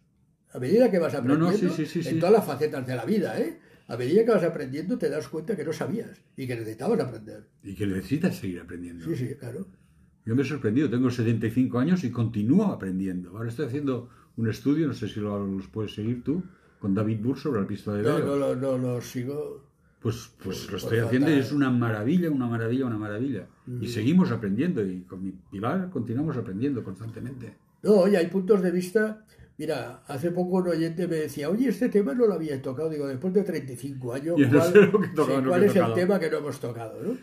A 0.51 0.59
medida 0.59 0.91
que 0.91 0.99
vas 0.99 1.13
no, 1.13 1.19
aprendiendo, 1.19 1.73
sí, 1.73 1.85
sí, 1.85 2.01
sí, 2.03 2.09
en 2.09 2.15
sí. 2.15 2.19
todas 2.19 2.33
las 2.33 2.45
facetas 2.45 2.85
de 2.85 2.95
la 2.95 3.05
vida, 3.05 3.39
¿eh? 3.39 3.59
A 3.87 3.95
medida 3.97 4.25
que 4.25 4.31
vas 4.31 4.43
aprendiendo, 4.43 4.97
te 4.97 5.09
das 5.09 5.27
cuenta 5.29 5.55
que 5.55 5.63
no 5.63 5.71
sabías 5.71 6.21
y 6.35 6.45
que 6.45 6.55
necesitabas 6.55 6.99
aprender. 6.99 7.47
Y 7.63 7.73
que 7.73 7.87
necesitas 7.87 8.35
seguir 8.35 8.59
aprendiendo. 8.59 9.05
Sí, 9.05 9.15
sí, 9.15 9.35
claro. 9.35 9.67
Yo 10.25 10.35
me 10.35 10.41
he 10.41 10.45
sorprendido. 10.45 10.89
Tengo 10.89 11.09
75 11.09 11.79
años 11.79 12.03
y 12.03 12.11
continúo 12.11 12.65
aprendiendo. 12.65 13.37
Ahora 13.37 13.47
estoy 13.49 13.65
haciendo 13.67 14.09
un 14.35 14.49
estudio, 14.49 14.87
no 14.87 14.93
sé 14.93 15.07
si 15.07 15.21
lo, 15.21 15.45
los 15.47 15.67
puedes 15.67 15.93
seguir 15.95 16.21
tú, 16.23 16.43
con 16.79 16.93
David 16.93 17.19
Burr 17.21 17.37
sobre 17.39 17.61
la 17.61 17.67
pista 17.67 17.93
de 17.93 18.03
No, 18.03 18.19
no, 18.19 18.35
no, 18.35 18.55
no, 18.55 18.77
lo 18.77 19.01
sigo. 19.01 19.65
Pues, 20.01 20.31
pues 20.43 20.67
Pues- 20.67 20.71
lo 20.71 20.77
estoy 20.77 20.99
haciendo 20.99 21.31
y 21.31 21.35
es 21.39 21.51
una 21.53 21.71
maravilla, 21.71 22.29
una 22.29 22.47
maravilla, 22.47 22.85
una 22.85 22.97
maravilla. 22.97 23.47
Y 23.79 23.87
seguimos 23.87 24.31
aprendiendo 24.31 24.85
y 24.85 25.01
con 25.03 25.23
mi 25.23 25.31
Pilar 25.31 25.89
continuamos 25.89 26.35
aprendiendo 26.35 26.83
constantemente. 26.83 27.55
No, 27.83 28.07
y 28.07 28.15
hay 28.15 28.27
puntos 28.27 28.61
de 28.61 28.71
vista. 28.71 29.25
Mira, 29.57 30.03
hace 30.07 30.29
poco 30.31 30.57
un 30.57 30.67
oyente 30.67 31.07
me 31.07 31.15
decía, 31.15 31.49
oye, 31.49 31.69
este 31.69 31.89
tema 31.89 32.13
no 32.13 32.27
lo 32.27 32.33
había 32.35 32.61
tocado. 32.61 32.89
Digo, 32.89 33.07
después 33.07 33.33
de 33.33 33.41
35 33.43 34.13
años, 34.13 34.35
Yo 34.37 34.47
no 34.47 34.59
¿cuál, 34.59 34.73
sé 34.73 35.47
cuál 35.47 35.63
es 35.63 35.75
el 35.75 35.93
tema 35.93 36.19
que 36.19 36.29
no 36.29 36.37
hemos 36.37 36.59
tocado? 36.59 37.01
¿no? 37.01 37.17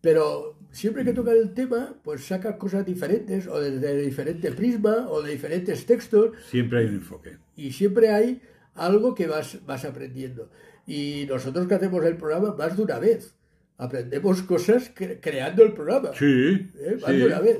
Pero 0.00 0.58
siempre 0.70 1.02
que 1.04 1.12
toca 1.14 1.32
el 1.32 1.54
tema, 1.54 1.94
pues 2.04 2.24
sacas 2.26 2.56
cosas 2.56 2.84
diferentes, 2.84 3.46
o 3.48 3.58
desde 3.60 3.96
diferente 4.02 4.52
prisma, 4.52 5.08
o 5.08 5.22
de 5.22 5.32
diferentes 5.32 5.86
textos, 5.86 6.36
Siempre 6.50 6.80
hay 6.80 6.86
un 6.86 6.94
enfoque. 6.96 7.38
y 7.56 7.72
siempre 7.72 8.10
hay 8.10 8.42
algo 8.74 9.14
que 9.14 9.26
vas, 9.26 9.58
vas 9.66 9.84
aprendiendo. 9.84 10.50
Y 10.86 11.26
nosotros 11.28 11.66
que 11.66 11.74
hacemos 11.74 12.04
el 12.04 12.16
programa 12.16 12.54
más 12.54 12.76
de 12.76 12.82
una 12.82 12.98
vez. 12.98 13.34
Aprendemos 13.76 14.42
cosas 14.42 14.92
cre- 14.94 15.18
creando 15.20 15.62
el 15.62 15.72
programa. 15.72 16.10
Sí, 16.14 16.24
¿eh? 16.80 16.98
Más 17.00 17.10
sí. 17.10 17.16
de 17.16 17.26
una 17.26 17.40
vez. 17.40 17.58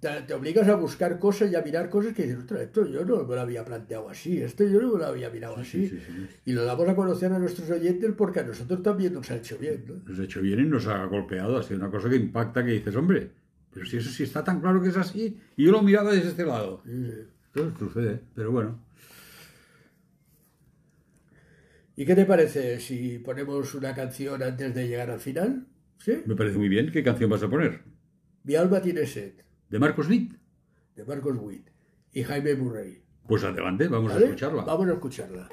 Te, 0.00 0.08
te 0.26 0.34
obligas 0.34 0.68
a 0.68 0.74
buscar 0.74 1.18
cosas 1.18 1.50
y 1.50 1.54
a 1.56 1.62
mirar 1.62 1.88
cosas 1.88 2.12
que 2.14 2.24
dices, 2.24 2.38
"Ostras, 2.38 2.60
esto 2.62 2.86
yo 2.86 3.04
no 3.04 3.24
me 3.24 3.34
lo 3.34 3.40
había 3.40 3.64
planteado 3.64 4.08
así, 4.10 4.40
esto 4.42 4.64
yo 4.64 4.80
no 4.80 4.92
me 4.92 4.98
lo 4.98 5.06
había 5.06 5.30
mirado 5.30 5.56
así. 5.56 5.88
sí, 5.88 5.98
sí. 5.98 6.26
Y 6.44 6.52
lo 6.52 6.64
damos 6.64 6.86
a 6.88 6.94
conocer 6.94 7.32
a 7.32 7.38
nuestros 7.38 7.70
oyentes 7.70 8.12
porque 8.16 8.40
a 8.40 8.42
nosotros 8.44 8.82
también 8.82 9.14
nos 9.14 9.30
ha 9.30 9.36
hecho 9.36 9.56
bien. 9.58 9.84
¿no? 9.88 9.94
Nos 10.06 10.18
ha 10.20 10.24
hecho 10.24 10.42
bien 10.42 10.60
y 10.60 10.64
nos 10.64 10.86
ha 10.86 11.04
golpeado. 11.06 11.56
Ha 11.58 11.62
sido 11.62 11.80
una 11.80 11.90
cosa 11.90 12.10
que 12.10 12.16
impacta 12.16 12.62
que 12.64 12.72
dices, 12.72 12.94
hombre, 12.94 13.30
pero 13.72 13.86
si 13.86 13.96
eso 13.96 14.10
sí 14.10 14.24
está 14.24 14.44
tan 14.44 14.60
claro 14.60 14.82
que 14.82 14.88
es 14.90 14.96
así. 14.96 15.38
Y 15.56 15.64
yo 15.64 15.72
lo 15.72 15.82
miraba 15.82 16.12
desde 16.12 16.28
este 16.28 16.44
lado. 16.44 16.82
Entonces 16.86 17.78
sucede, 17.78 18.20
pero 18.34 18.52
bueno. 18.52 18.78
¿Y 21.96 22.04
qué 22.04 22.14
te 22.14 22.26
parece 22.26 22.78
si 22.80 23.18
ponemos 23.18 23.74
una 23.74 23.94
canción 23.94 24.42
antes 24.42 24.74
de 24.74 24.86
llegar 24.86 25.10
al 25.10 25.20
final? 25.20 25.66
¿Sí? 25.98 26.22
Me 26.26 26.36
parece 26.36 26.58
muy 26.58 26.68
bien. 26.68 26.92
¿Qué 26.92 27.02
canción 27.02 27.30
vas 27.30 27.42
a 27.42 27.48
poner? 27.48 27.80
Mi 28.44 28.54
alma 28.54 28.80
tiene 28.82 29.06
sed, 29.06 29.32
¿De 29.68 29.78
Marcos 29.78 30.08
Witt? 30.08 30.32
de 30.94 31.04
Marcos 31.04 31.36
Witt 31.38 31.68
y 32.12 32.22
Jaime 32.22 32.54
Murray. 32.54 33.02
Pues 33.26 33.44
adelante, 33.44 33.86
vamos 33.88 34.12
¿Vale? 34.12 34.24
a 34.24 34.28
escucharla. 34.28 34.64
Vamos 34.64 34.88
a 34.88 34.92
escucharla. 34.92 35.48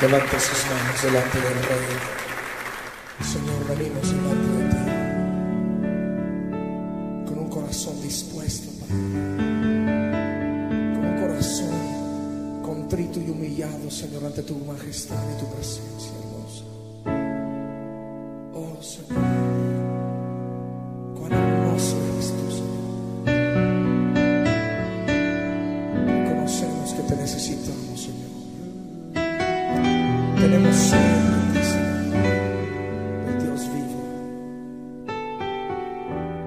Levanta 0.00 0.40
sus 0.40 0.66
manos 0.70 1.02
delante 1.02 1.38
del 1.38 1.54
Rey. 1.54 1.96
Señor, 3.22 3.68
venimos 3.68 4.10
delante 4.10 4.50
de 4.58 4.64
ti 4.70 4.76
con 7.28 7.38
un 7.38 7.48
corazón 7.48 8.02
dispuesto, 8.02 8.70
Padre. 8.80 8.94
Con 10.94 11.04
un 11.06 11.16
corazón 11.20 12.62
contrito 12.62 13.20
y 13.20 13.30
humillado, 13.30 13.88
Señor, 13.90 14.24
ante 14.24 14.42
tu 14.42 14.56
majestad 14.64 15.22
y 15.36 15.40
tu 15.40 15.54
presencia 15.54 16.10
Señor. 18.84 19.24
Tenemos 30.38 30.76
sed 30.76 30.98
de 30.98 31.60
ti, 31.60 31.64
Señor, 31.64 32.28
del 33.24 33.36
Dios 33.42 33.60
vivo. 33.72 34.00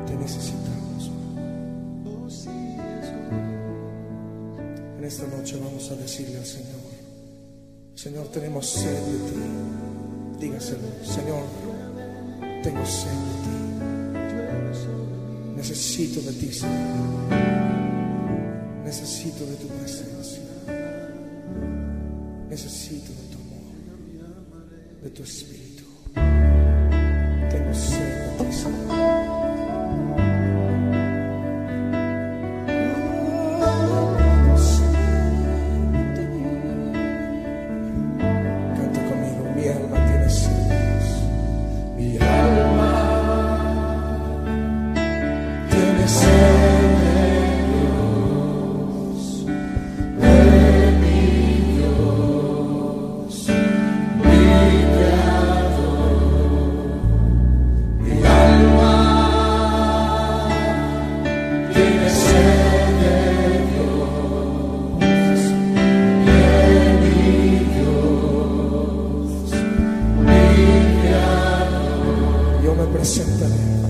Te 0.05 0.13
necesitamos. 0.15 1.11
En 4.97 5.03
esta 5.03 5.25
noche 5.25 5.57
vamos 5.59 5.89
a 5.89 5.95
decirle 5.95 6.37
al 6.37 6.45
Señor, 6.45 6.67
Señor, 7.95 8.27
tenemos 8.27 8.67
sed 8.67 8.91
de 8.91 9.17
ti. 9.31 9.35
Dígaselo, 10.39 10.87
Señor, 11.03 11.43
tengo 12.63 12.85
sed 12.85 13.11
de 13.11 13.33
ti. 13.43 13.57
Necesito 15.55 16.21
de 16.21 16.33
ti, 16.33 16.53
Señor. 16.53 17.27
Necesito 18.85 19.45
de 19.45 19.55
tu 19.55 19.67
presencia. 19.67 20.41
Necesito 22.49 23.11
de 23.11 23.27
tu 23.31 23.37
amor, 23.37 25.03
de 25.03 25.09
tu 25.09 25.23
espíritu. 25.23 25.66
Creador. 72.93 73.86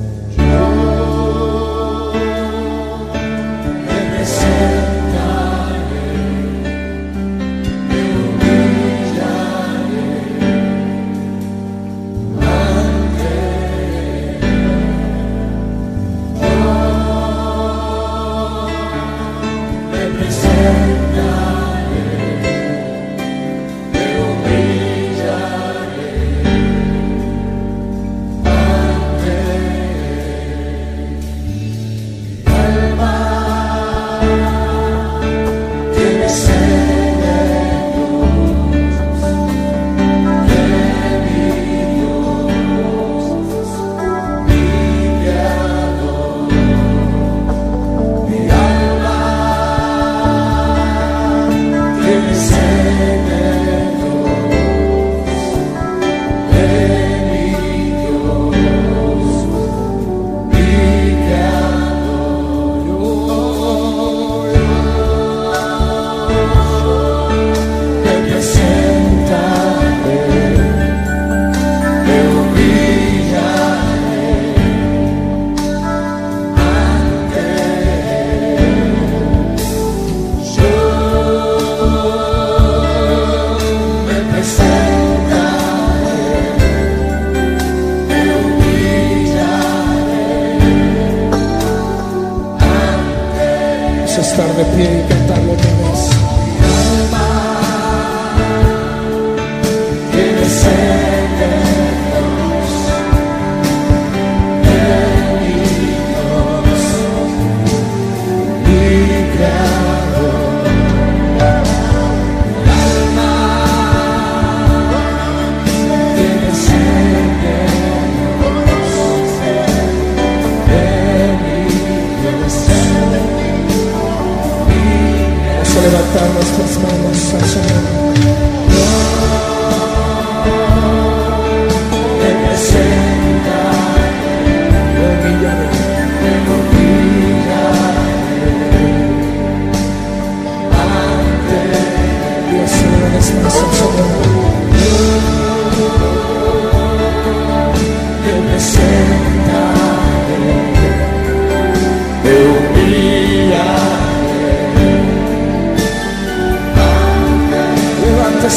A 125.78 125.82
levantar 125.82 126.30
nuestras 126.34 126.80
manos 126.80 127.34
al 127.34 127.46
Señor. 127.46 128.77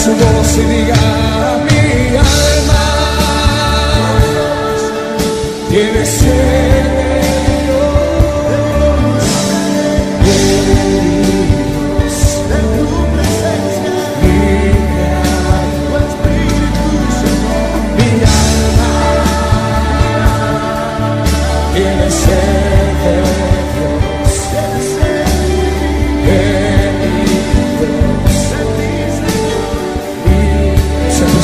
Su 0.01 0.13
voz 0.13 0.57
y 0.57 0.63
diga, 0.63 1.40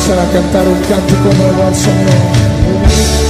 Dios. 0.07 0.13
Se 0.13 0.13
empezará 0.13 0.23
a 0.23 0.33
cantar 0.33 0.69
un 0.69 0.81
cántico 0.83 1.35
nuevo 1.37 1.63
al 1.65 1.75
Señor. 1.75 3.26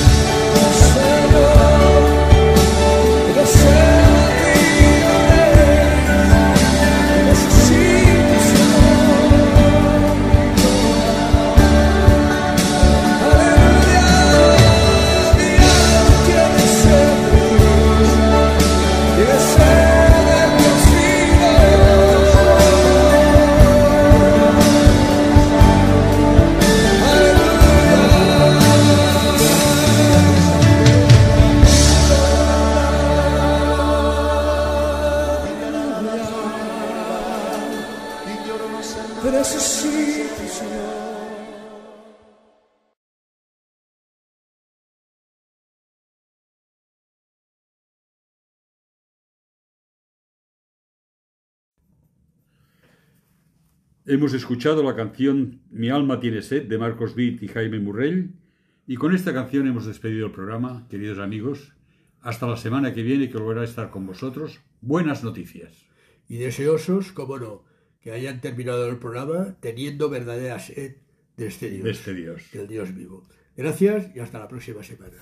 Hemos 54.08 54.34
escuchado 54.34 54.84
la 54.84 54.94
canción 54.94 55.62
Mi 55.68 55.90
alma 55.90 56.20
tiene 56.20 56.40
sed 56.40 56.68
de 56.68 56.78
Marcos 56.78 57.16
Witt 57.16 57.42
y 57.42 57.48
Jaime 57.48 57.80
Murrell 57.80 58.30
y 58.86 58.94
con 58.94 59.12
esta 59.12 59.34
canción 59.34 59.66
hemos 59.66 59.84
despedido 59.84 60.26
el 60.26 60.32
programa, 60.32 60.86
queridos 60.88 61.18
amigos. 61.18 61.74
Hasta 62.20 62.46
la 62.46 62.56
semana 62.56 62.94
que 62.94 63.02
viene 63.02 63.28
que 63.28 63.36
volverá 63.36 63.62
a 63.62 63.64
estar 63.64 63.90
con 63.90 64.06
vosotros. 64.06 64.60
Buenas 64.80 65.24
noticias. 65.24 65.86
Y 66.28 66.36
deseosos, 66.36 67.10
como 67.10 67.36
no, 67.40 67.64
que 68.00 68.12
hayan 68.12 68.40
terminado 68.40 68.88
el 68.88 68.98
programa 68.98 69.56
teniendo 69.58 70.08
verdadera 70.08 70.60
sed 70.60 70.98
de 71.36 71.48
este 71.48 71.68
Dios, 71.68 71.82
De 71.82 71.90
este 71.90 72.14
Dios. 72.14 72.42
del 72.52 72.68
Dios 72.68 72.94
vivo. 72.94 73.24
Gracias 73.56 74.14
y 74.14 74.20
hasta 74.20 74.38
la 74.38 74.46
próxima 74.46 74.84
semana. 74.84 75.16